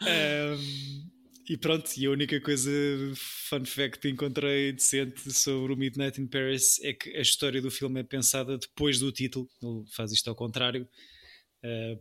[0.00, 1.10] Ahm,
[1.48, 2.70] e pronto, e a única coisa,
[3.14, 7.70] fun fact, que encontrei decente sobre o Midnight in Paris é que a história do
[7.70, 10.88] filme é pensada depois do título, ele faz isto ao contrário,
[11.64, 11.98] ah,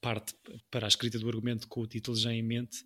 [0.00, 0.34] parte
[0.70, 2.78] para a escrita do argumento com o título já em mente.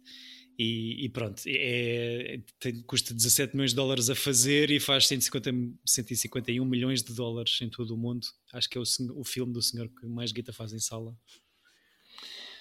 [0.62, 5.51] E, e pronto, é, tem, custa 17 milhões de dólares a fazer e faz 150,
[5.85, 8.27] 151 milhões de dólares em todo o mundo.
[8.53, 8.85] Acho que é o,
[9.18, 11.16] o filme do senhor que mais guita faz em sala.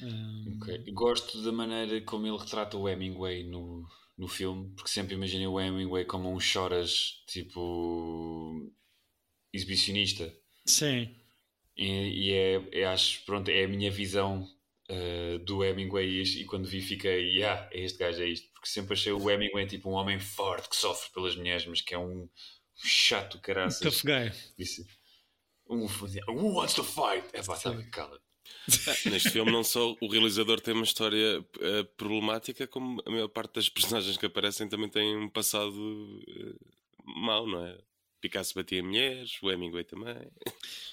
[0.01, 0.91] Ah, Ok.
[0.93, 3.87] Gosto da maneira como ele retrata o Hemingway no,
[4.17, 8.71] no filme, porque sempre imaginei o Hemingway como um choras tipo
[9.53, 10.33] exibicionista.
[10.65, 11.15] sim,
[11.75, 11.85] E,
[12.27, 14.47] e é, é, acho, pronto, é a minha visão
[14.91, 18.51] uh, do Hemingway e, e quando vi fiquei, yeah, é este gajo, é isto.
[18.53, 21.93] Porque sempre achei o Hemingway tipo um homem forte que sofre pelas mulheres, mas que
[21.93, 22.29] é um
[22.75, 23.79] chato caraças.
[23.79, 24.31] tough guy.
[24.57, 24.85] Disse,
[25.69, 25.87] um,
[26.27, 27.27] who wants to fight?
[27.33, 28.19] É pá, tá cala
[29.05, 33.55] Neste filme, não só o realizador tem uma história eh, problemática, como a maior parte
[33.55, 36.55] das personagens que aparecem também têm um passado eh,
[37.03, 37.77] mau, não é?
[38.21, 40.15] Picasso batia mulheres, o Hemingway também.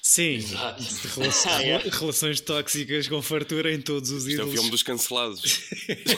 [0.03, 0.83] Sim, Exato.
[1.15, 4.55] relações, relações tóxicas com fartura em todos os Isto é o ídolos.
[4.55, 5.71] filme dos cancelados.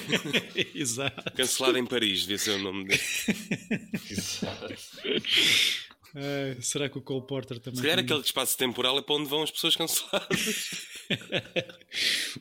[0.74, 1.32] Exato.
[1.32, 3.00] Cancelado em Paris, devia ser o nome dele.
[4.10, 4.74] Exato.
[6.12, 7.76] Ah, será que o Cole Porter também?
[7.76, 10.72] Se calhar tem- aquele espaço temporal é para onde vão as pessoas canceladas.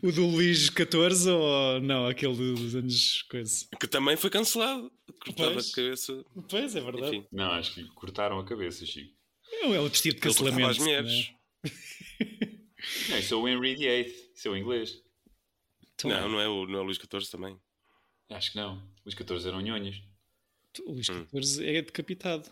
[0.02, 3.68] o do Luís XIV ou não, aquele dos anos coisa.
[3.80, 4.92] Que também foi cancelado.
[5.20, 5.72] Cortava pois.
[5.72, 6.26] a cabeça.
[6.50, 7.18] Pois, é verdade.
[7.18, 7.28] Enfim.
[7.32, 9.14] Não, acho que cortaram a cabeça, Chico.
[9.52, 10.70] Não, é outro tipo de cancelamento.
[10.70, 11.34] As mulheres.
[13.10, 15.02] Não, isso é o Henry VIII, isso é o inglês.
[15.96, 17.60] Então, não, não é, o, não é o Luís XIV também.
[18.30, 18.82] Acho que não.
[19.06, 20.02] Luís XIV eram nhonhas.
[20.86, 21.66] O Luís XIV hum.
[21.66, 22.50] é decapitado.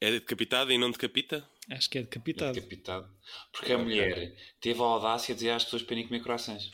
[0.00, 1.48] É decapitado e não decapita?
[1.70, 2.50] Acho que é decapitado.
[2.50, 3.10] É decapitado.
[3.52, 6.70] Porque a mulher teve a audácia de dizer às pessoas para irem comer corações.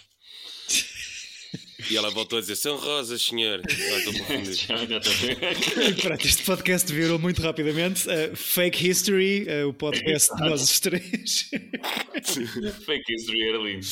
[1.90, 3.60] E ela voltou a dizer: São rosas, senhor.
[6.00, 8.06] Pronto, este podcast virou muito rapidamente.
[8.08, 11.50] Uh, fake History, uh, o podcast de nós os três.
[12.84, 13.86] fake History era lindo.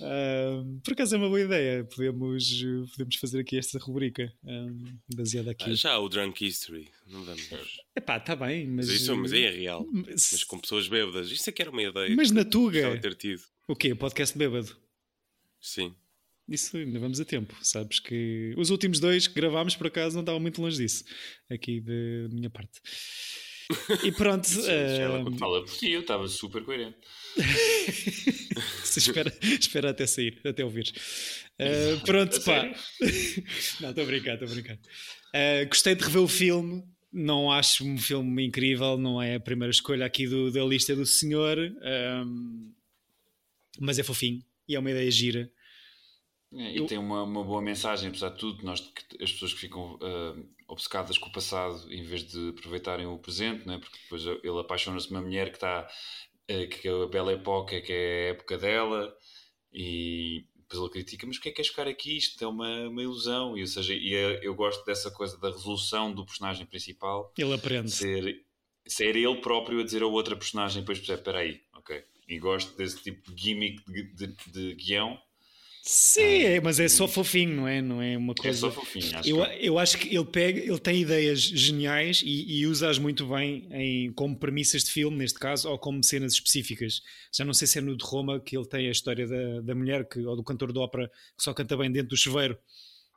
[0.00, 1.84] Uh, por acaso é uma boa ideia.
[1.84, 5.70] Podemos, podemos fazer aqui esta rubrica um, baseada aqui.
[5.70, 6.90] Ah, já o Drunk History.
[7.06, 7.48] Não vamos.
[7.94, 8.86] Epá, está bem, mas.
[8.86, 9.86] Mas isso mas é real.
[9.92, 10.30] Mas...
[10.32, 11.30] mas com pessoas bêbadas.
[11.30, 12.14] Isto é que era uma ideia.
[12.16, 12.98] Mas na Tuga.
[12.98, 13.42] Ter tido.
[13.68, 13.94] O quê?
[13.94, 14.76] Podcast bêbado?
[15.60, 15.94] Sim.
[16.48, 20.22] Isso ainda vamos a tempo, sabes que os últimos dois que gravámos por acaso não
[20.22, 21.04] estavam muito longe disso,
[21.48, 22.80] aqui da minha parte.
[24.04, 24.46] E pronto.
[24.48, 25.38] Sim, uh...
[25.38, 26.96] Fala por ti, eu estava super coerente.
[28.96, 30.92] espera, espera até sair, até ouvir.
[31.60, 32.64] Uh, pronto, pá.
[33.80, 34.74] não, estou a brincar, estou a brincar.
[34.74, 36.82] Uh, gostei de rever o filme.
[37.12, 41.04] Não acho um filme incrível, não é a primeira escolha aqui do, da lista do
[41.04, 41.58] senhor,
[42.24, 42.72] um,
[43.78, 45.52] mas é fofinho e é uma ideia gira.
[46.54, 46.86] É, e eu...
[46.86, 48.80] tem uma, uma boa mensagem, apesar de tudo, nós,
[49.20, 53.66] as pessoas que ficam uh, obcecadas com o passado em vez de aproveitarem o presente,
[53.66, 53.78] né?
[53.78, 55.88] porque depois ele apaixona-se por uma mulher que está
[56.50, 59.16] uh, que é a bela época, que é a época dela,
[59.72, 62.18] e depois ele critica, mas o que é que é ficar aqui?
[62.18, 65.50] Isto é uma, uma ilusão, e, ou seja, e é, eu gosto dessa coisa da
[65.50, 67.32] resolução do personagem principal.
[67.36, 67.90] Ele aprende.
[67.90, 68.44] Ser,
[68.86, 72.04] ser ele próprio a dizer a outra personagem, depois percebe, espera aí, ok.
[72.28, 75.18] E gosto desse tipo de gimmick de, de, de guião
[75.84, 77.82] Sim, ah, mas é só fofinho, não é?
[77.82, 78.68] Não é uma coisa.
[78.68, 79.66] É só fofinho, acho eu, que...
[79.66, 84.12] eu acho que ele pega, ele tem ideias geniais e, e usa-as muito bem em,
[84.12, 87.02] como premissas de filme, neste caso, ou como cenas específicas.
[87.36, 89.74] Já não sei se é no de Roma que ele tem a história da, da
[89.74, 92.56] mulher que, ou do cantor de ópera que só canta bem dentro do chuveiro.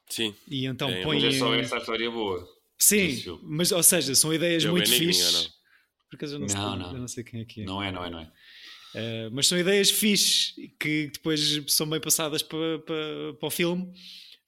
[0.09, 0.33] Sim.
[0.47, 1.21] E então é, põe.
[1.21, 2.49] Mas é só essa história boa.
[2.79, 5.51] Sim, mas ou seja, são ideias eu muito fixes.
[6.09, 6.91] Porque eu não, sei, não, não.
[6.93, 7.65] Eu não sei quem é que é.
[7.65, 8.31] Não é, não é, não é.
[8.95, 13.91] Uh, mas são ideias fixes que depois são bem passadas para, para, para o filme,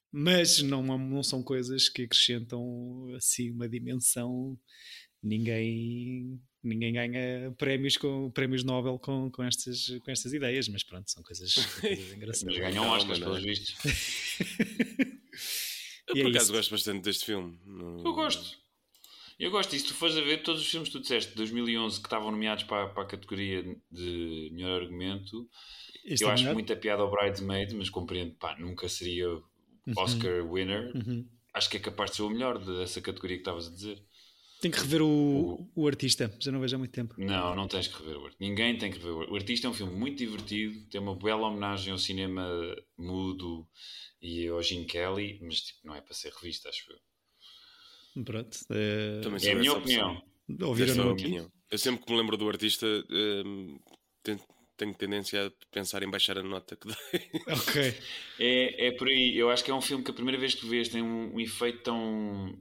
[0.10, 4.58] mas não, não são coisas que acrescentam assim uma dimensão.
[5.22, 11.12] Ninguém, ninguém ganha prémios com prémios Nobel com, com, estas, com estas ideias, mas pronto,
[11.12, 12.56] são coisas, coisas engraçadas.
[12.56, 13.76] Mas ganham Oscars, pelos vistos.
[16.08, 17.60] Eu, por é acaso, gosto bastante deste filme.
[17.68, 18.58] Eu gosto.
[19.40, 19.88] Eu gosto disso.
[19.88, 22.64] Tu fores a ver todos os filmes que tu disseste de 2011 que estavam nomeados
[22.64, 25.48] para, para a categoria de melhor argumento.
[26.04, 26.54] Este eu é acho melhor?
[26.56, 29.44] muito a piada ao Bridesmaid, mas compreendo, pá, nunca seria uhum.
[29.98, 30.54] Oscar uhum.
[30.54, 30.92] winner.
[30.96, 31.28] Uhum.
[31.54, 34.04] Acho que é capaz de ser o melhor dessa categoria que estavas a dizer.
[34.60, 37.14] Tem que rever o, o, o, artista, já não vejo há muito tempo.
[37.18, 38.44] Não, não tens que rever o artista.
[38.44, 39.34] Ninguém tem que rever o artista.
[39.34, 42.50] O artista é um filme muito divertido, tem uma bela homenagem ao cinema
[42.98, 43.68] mudo
[44.20, 46.98] e ao Gene Kelly, mas tipo, não é para ser revista, acho eu.
[48.24, 48.58] Pronto.
[48.72, 50.22] É, é a minha opinião.
[50.62, 51.52] Ouviram opinião.
[51.70, 53.78] Eu sempre que me lembro do artista um,
[54.24, 54.40] tenho,
[54.78, 57.30] tenho, tendência a pensar em baixar a nota que dei.
[57.48, 57.98] Ok.
[58.40, 59.38] É, é por aí.
[59.38, 61.40] Eu acho que é um filme que a primeira vez que vês tem um, um
[61.40, 62.58] efeito tão.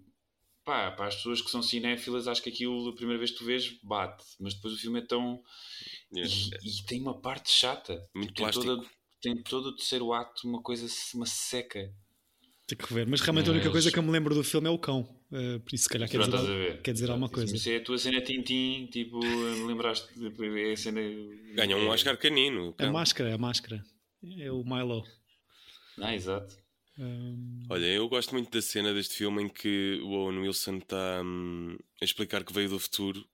[0.64, 3.45] Pá, para as pessoas que são cinéfilas, acho que aquilo, a primeira vez que tu
[3.45, 4.25] vês, bate.
[4.40, 5.40] Mas depois o filme é tão.
[6.12, 6.35] Yeah.
[6.64, 8.05] E, e, tem uma parte chata.
[8.12, 8.66] Muito tipo, plástico.
[8.66, 8.88] Tem, toda,
[9.21, 11.95] tem todo o terceiro ato uma coisa, uma seca.
[12.67, 13.07] Tem que rever.
[13.09, 13.51] Mas realmente Mas...
[13.51, 15.09] a única coisa que eu me lembro do filme é o cão.
[15.31, 17.55] Uh, por isso, se calhar, quer dizer, quer dizer alguma coisa.
[17.55, 20.09] Isso é a tua cena Tintim, tipo, me lembraste?
[20.19, 21.01] É a cena.
[21.55, 22.75] Ganhou um Oscar canino.
[22.79, 23.85] A máscara, a máscara.
[24.39, 25.05] É o Milo.
[26.01, 26.57] Ah, exato.
[26.99, 27.67] Um...
[27.71, 31.77] Olha, eu gosto muito da cena deste filme em que o Owen Wilson está um,
[32.01, 33.25] a explicar que veio do futuro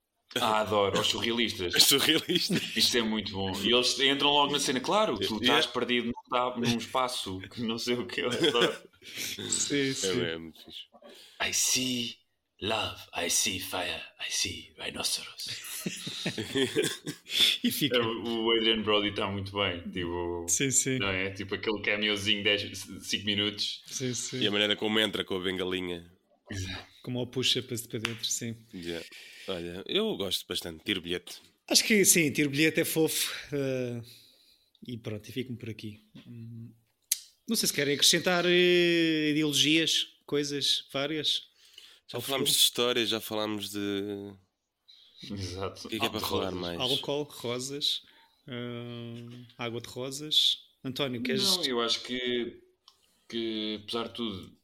[0.41, 1.75] ah, adoro, os surrealistas.
[1.75, 2.75] Os surrealistas.
[2.75, 3.51] Isto é muito bom.
[3.61, 7.77] E eles entram logo na cena, claro, tu estás perdido num, num espaço que não
[7.77, 8.75] sei o que eu adoro.
[9.03, 10.21] sim, sim.
[10.21, 10.93] É, é muito fixe.
[11.41, 12.15] I see
[12.61, 15.73] love, I see fire, I see rhinoceros.
[17.63, 17.97] e fica.
[17.97, 19.81] É, o Adrian Brody está muito bem.
[19.91, 20.99] Tipo, sim, sim.
[20.99, 21.31] Não é?
[21.31, 23.83] Tipo aquele cameozinho de 5 minutos.
[23.87, 24.39] Sim, sim.
[24.39, 26.09] E a maneira como entra com a bengalinha.
[27.03, 28.55] Como o puxa para dentro, sim.
[28.73, 29.05] Yeah.
[29.47, 30.83] Olha, eu gosto bastante.
[30.83, 31.41] Tiro bilhete.
[31.67, 33.33] Acho que sim, tiro bilhete é fofo.
[33.53, 34.03] Uh,
[34.87, 36.01] e pronto, e fico-me por aqui.
[36.27, 36.71] Hum,
[37.47, 41.47] não sei se querem acrescentar uh, ideologias, coisas várias.
[42.07, 44.33] Já falámos de história, já falámos de.
[45.31, 45.87] Exato.
[45.87, 46.79] O que é, que é para falar mais?
[46.79, 48.03] Álcool, rosas.
[48.47, 50.59] Uh, Água de Rosas.
[50.83, 51.43] António, queres.
[51.43, 52.61] Não, eu acho que,
[53.29, 54.57] que apesar de tudo,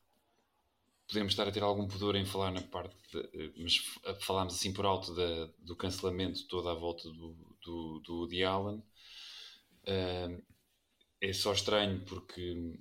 [1.10, 3.78] podemos estar a ter algum pudor em falar na parte, de, mas
[4.22, 7.36] falámos assim por alto da, do cancelamento toda à volta do,
[7.66, 8.78] do, do Woody Allen.
[9.88, 10.42] Uh,
[11.20, 12.76] é só estranho porque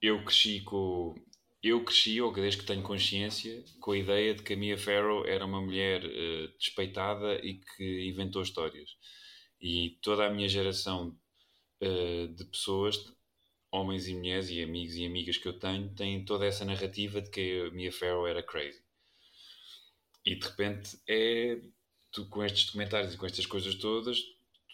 [0.00, 1.14] eu cresci com.
[1.62, 5.26] Eu cresci, ou desde que tenho consciência, com a ideia de que a Mia Farrow
[5.26, 8.90] era uma mulher uh, despeitada e que inventou histórias.
[9.60, 11.18] E toda a minha geração
[11.82, 12.96] uh, de pessoas,
[13.80, 17.30] homens e mulheres, e amigos e amigas que eu tenho, têm toda essa narrativa de
[17.30, 18.80] que a Mia Farrow era crazy.
[20.24, 21.60] E de repente é.
[22.12, 24.18] Tu, com estes documentários e com estas coisas todas,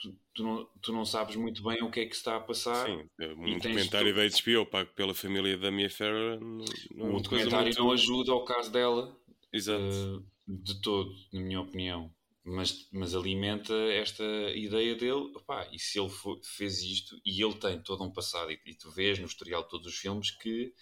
[0.01, 2.87] tu, tu, não, tu não sabes muito bem o que é que está a passar.
[2.87, 6.39] Sim, um documentário da HBO pago pela família da Mia Farrow.
[6.39, 7.79] Não, não é um documentário muito...
[7.79, 9.17] não ajuda ao caso dela.
[9.53, 9.83] Exato.
[9.83, 12.13] Uh, de todo, na minha opinião.
[12.45, 14.25] Mas, mas alimenta esta
[14.55, 15.31] ideia dele.
[15.37, 18.75] Opá, e se ele for, fez isto e ele tem todo um passado, e, e
[18.75, 20.75] tu vês no historial de todos os filmes que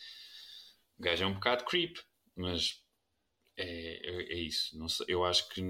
[0.98, 1.96] o gajo é um bocado creep,
[2.36, 2.82] mas
[3.56, 4.88] é, é, é isso.
[4.88, 5.62] Sei, eu acho que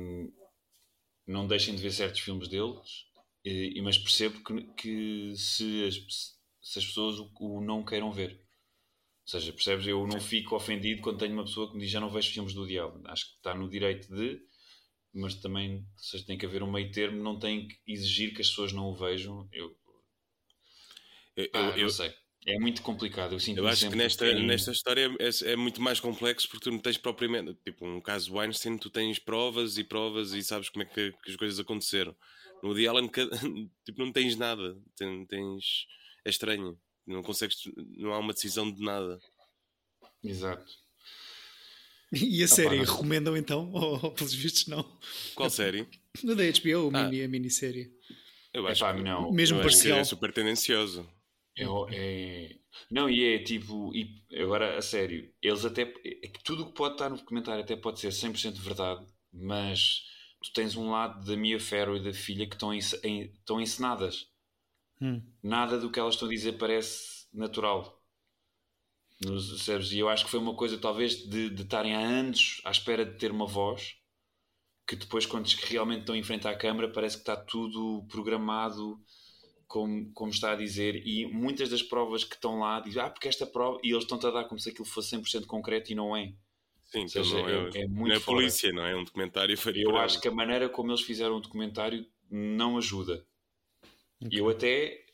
[1.27, 3.07] não deixem de ver certos filmes deles
[3.45, 5.95] e, mas percebo que, que se, as,
[6.61, 8.33] se as pessoas o, o, não queiram ver.
[8.33, 9.87] Ou seja, percebes?
[9.87, 12.53] Eu não fico ofendido quando tenho uma pessoa que me diz já não vejo filmes
[12.53, 13.01] do diabo.
[13.07, 14.41] Acho que está no direito de,
[15.13, 18.49] mas também seja, tem que haver um meio termo, não tem que exigir que as
[18.49, 19.49] pessoas não o vejam.
[19.53, 19.77] Eu,
[21.37, 22.13] eu, ah, eu sei.
[22.47, 23.35] É muito complicado.
[23.35, 26.79] Eu, eu acho que nesta, nesta história é, é, muito mais complexo porque tu não
[26.79, 27.55] tens propriamente.
[27.63, 31.31] Tipo, um caso Weinstein, tu tens provas e provas e sabes como é que, que
[31.31, 32.17] as coisas aconteceram.
[32.63, 33.11] No The Allen,
[33.85, 34.77] tipo, não tens nada.
[34.97, 35.87] Tens,
[36.25, 36.79] é estranho.
[37.07, 37.63] Não consegues.
[37.97, 39.21] Não há uma decisão de nada.
[40.25, 40.73] Exato.
[42.13, 43.71] E a série, ah, recomendam então?
[43.73, 44.85] Ou pelos vistos não?
[45.35, 45.87] Qual série?
[46.25, 47.05] No da HBO, ah.
[47.05, 47.91] mini, a minissérie.
[48.53, 49.31] Eu acho Epá, que não.
[49.31, 49.99] Mesmo eu parcial.
[49.99, 51.09] é super tendencioso.
[51.57, 52.57] É, é,
[52.91, 53.95] Não, e é tipo.
[53.95, 55.83] E agora, a sério, eles até.
[55.83, 60.03] É tudo o que pode estar no documentário até pode ser 100% verdade, mas
[60.43, 64.27] tu tens um lado da Mia Farrow e da filha que estão, estão ensinadas.
[65.01, 65.23] Hum.
[65.43, 68.00] Nada do que elas estão a dizer parece natural.
[69.25, 69.93] Nos cérebros.
[69.93, 73.05] E eu acho que foi uma coisa, talvez, de, de estarem há anos à espera
[73.05, 73.97] de ter uma voz
[74.87, 79.01] que depois, quando realmente estão em frente à câmara, parece que está tudo programado
[79.69, 81.07] como, como está a dizer.
[81.07, 83.79] E muitas das provas que estão lá dizem, ah, porque esta prova.
[83.85, 86.33] E eles estão-te a dar como se aquilo fosse 100% concreto e não é.
[86.87, 88.97] Sim, então seja, não é, é, é muito não é polícia, não é?
[88.97, 89.85] Um documentário faria.
[89.85, 93.25] Eu acho que a maneira como eles fizeram o documentário não ajuda.
[94.21, 94.41] Okay.
[94.41, 95.05] Eu até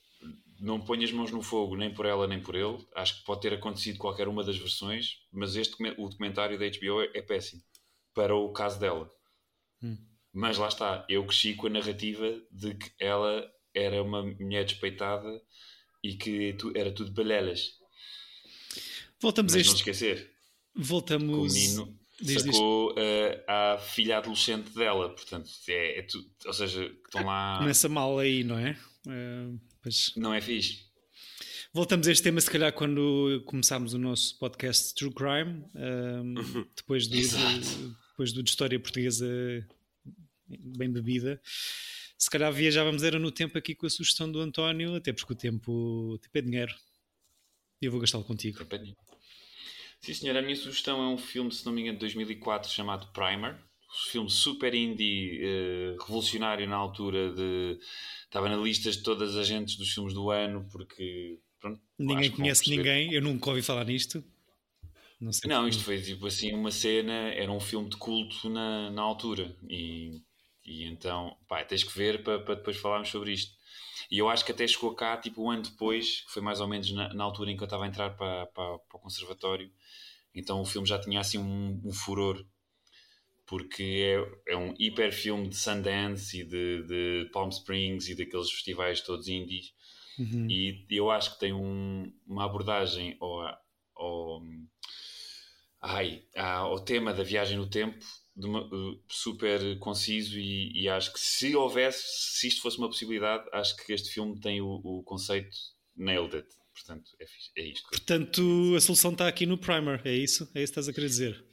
[0.61, 2.79] não ponho as mãos no fogo nem por ela nem por ele.
[2.95, 7.03] Acho que pode ter acontecido qualquer uma das versões, mas este o documentário da HBO
[7.03, 7.63] é, é péssimo
[8.15, 9.11] para o caso dela.
[9.83, 9.97] Hum.
[10.33, 15.43] Mas lá está, eu cresci com a narrativa de que ela era uma mulher despeitada
[16.03, 17.73] e que era tudo balelas.
[19.21, 19.71] Voltamos mas a este...
[19.71, 20.37] não esquecer
[20.77, 21.53] Voltamos.
[21.53, 22.95] O menino sacou uh,
[23.47, 27.59] à filha adolescente dela, portanto, é, é tu, ou seja, estão lá.
[27.59, 28.77] Começa mal aí, não é?
[29.07, 30.13] Uh, pois...
[30.17, 30.85] Não é fixe.
[31.73, 37.07] Voltamos a este tema, se calhar, quando começámos o nosso podcast True Crime, uh, depois,
[37.07, 37.29] do, de,
[38.11, 39.27] depois do de História Portuguesa
[40.49, 41.41] bem bebida.
[42.19, 45.37] Se calhar viajávamos era no tempo aqui com a sugestão do António, até porque o
[45.37, 45.71] tempo,
[46.15, 46.75] o tempo é dinheiro.
[47.81, 48.67] E eu vou gastá-lo contigo.
[48.69, 48.95] É.
[50.01, 50.37] Sim, senhor.
[50.37, 53.57] A minha sugestão é um filme, se não me engano, de 2004 chamado Primer.
[54.11, 57.33] Filme super indie, uh, revolucionário na altura.
[57.33, 57.79] De...
[58.25, 61.39] Estava na lista de todas as agentes dos filmes do ano, porque.
[61.59, 64.23] Pronto, ninguém conhece ninguém, eu nunca ouvi falar nisto.
[65.21, 69.03] Não, não isto foi tipo assim uma cena, era um filme de culto na, na
[69.03, 69.57] altura.
[69.69, 70.21] E,
[70.65, 73.57] e então, pá, tens que ver para, para depois falarmos sobre isto.
[74.11, 76.69] E eu acho que até chegou cá, tipo, um ano depois, que foi mais ou
[76.69, 79.71] menos na, na altura em que eu estava a entrar para, para, para, o conservatório.
[80.35, 82.45] Então o filme já tinha assim um, um furor,
[83.47, 83.83] porque
[84.47, 89.01] é, é um hiper filme de Sundance e de, de Palm Springs e daqueles festivais
[89.01, 89.73] todos indies.
[90.19, 90.51] Uhum.
[90.51, 93.41] E eu acho que tem um, uma abordagem ao,
[93.95, 94.43] ao,
[95.81, 98.05] ai, ao tema da viagem no tempo
[98.37, 102.03] uma, uh, super conciso e, e, acho que se houvesse,
[102.39, 105.57] se isto fosse uma possibilidade, acho que este filme tem o, o conceito
[105.97, 106.49] nailed it.
[106.75, 107.25] Portanto, é,
[107.61, 107.89] é isto.
[107.89, 110.45] Portanto, a solução está aqui no primer, é isso?
[110.55, 111.46] É isso que estás a querer dizer?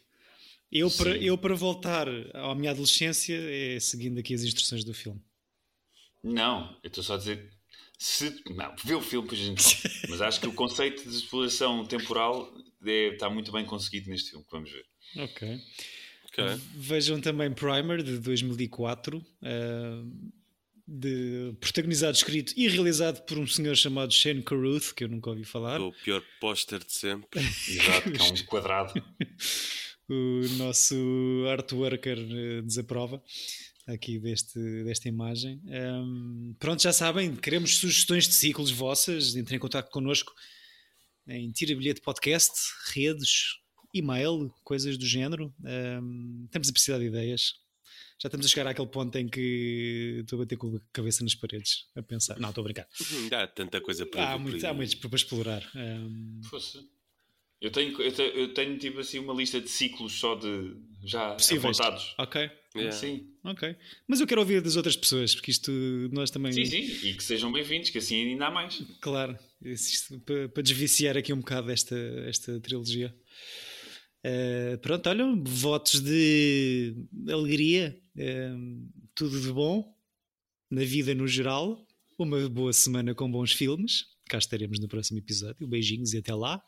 [0.74, 5.22] Eu para, eu, para voltar à minha adolescência, é seguindo aqui as instruções do filme.
[6.24, 7.52] Não, eu estou só a dizer.
[8.00, 9.94] Se, não, vê o filme que a gente fala.
[10.10, 12.52] Mas acho que o conceito de exploração temporal
[12.84, 14.86] é, está muito bem conseguido neste filme, que vamos ver.
[15.18, 15.62] Ok.
[16.26, 16.62] Okay.
[16.76, 19.18] Vejam também Primer de 2004.
[19.18, 20.34] Uh,
[20.88, 25.46] de, protagonizado, escrito e realizado por um senhor chamado Shane Carruth, que eu nunca ouvi
[25.46, 25.80] falar.
[25.80, 27.40] O pior póster de sempre.
[27.40, 28.94] Exato, que é um quadrado.
[30.10, 30.96] o nosso
[31.50, 33.22] artworker eh, desaprova
[33.88, 35.62] aqui deste, desta imagem.
[35.66, 40.34] Um, pronto, já sabem, queremos sugestões de ciclos vossas, entrem em contato connosco
[41.28, 42.54] em Tira Bilhete Podcast,
[42.94, 43.58] redes,
[43.94, 45.54] e-mail, coisas do género.
[45.64, 47.54] Um, temos a precisar de ideias.
[48.22, 51.36] Já estamos a chegar àquele ponto em que estou a bater com a cabeça nas
[51.36, 52.40] paredes, a pensar.
[52.40, 52.88] Não, estou a brincar.
[53.32, 55.70] Há tanta coisa para Há, muito, há para explorar.
[55.76, 56.42] Um...
[56.50, 56.80] Fosse.
[57.64, 61.34] Eu tenho, eu tenho, eu tenho tipo assim uma lista de ciclos só de já
[61.36, 61.80] Possíveis.
[61.80, 62.14] apontados.
[62.18, 62.52] Ok.
[62.76, 62.92] Yeah.
[62.92, 63.30] Sim.
[63.42, 63.74] Ok.
[64.06, 65.72] Mas eu quero ouvir das outras pessoas, porque isto
[66.12, 66.52] nós também.
[66.52, 68.84] Sim, sim, e que sejam bem-vindos, que assim ainda há mais.
[69.00, 71.96] Claro, isto, para, para desviciar aqui um bocado esta,
[72.28, 73.16] esta trilogia.
[74.26, 76.94] Uh, pronto, olha, votos de
[77.30, 79.90] alegria, uh, tudo de bom
[80.70, 81.88] na vida no geral.
[82.20, 84.04] Uma boa semana com bons filmes.
[84.28, 85.66] Cá estaremos no próximo episódio.
[85.66, 86.62] Beijinhos e até lá.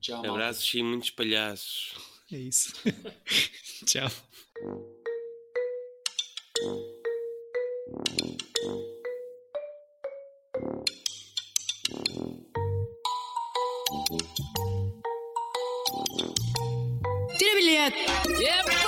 [0.00, 1.94] Tchau, Abraços e muitos palhaços.
[2.32, 2.72] É isso.
[3.86, 4.10] Tchau.
[17.36, 18.79] Tira bilhete!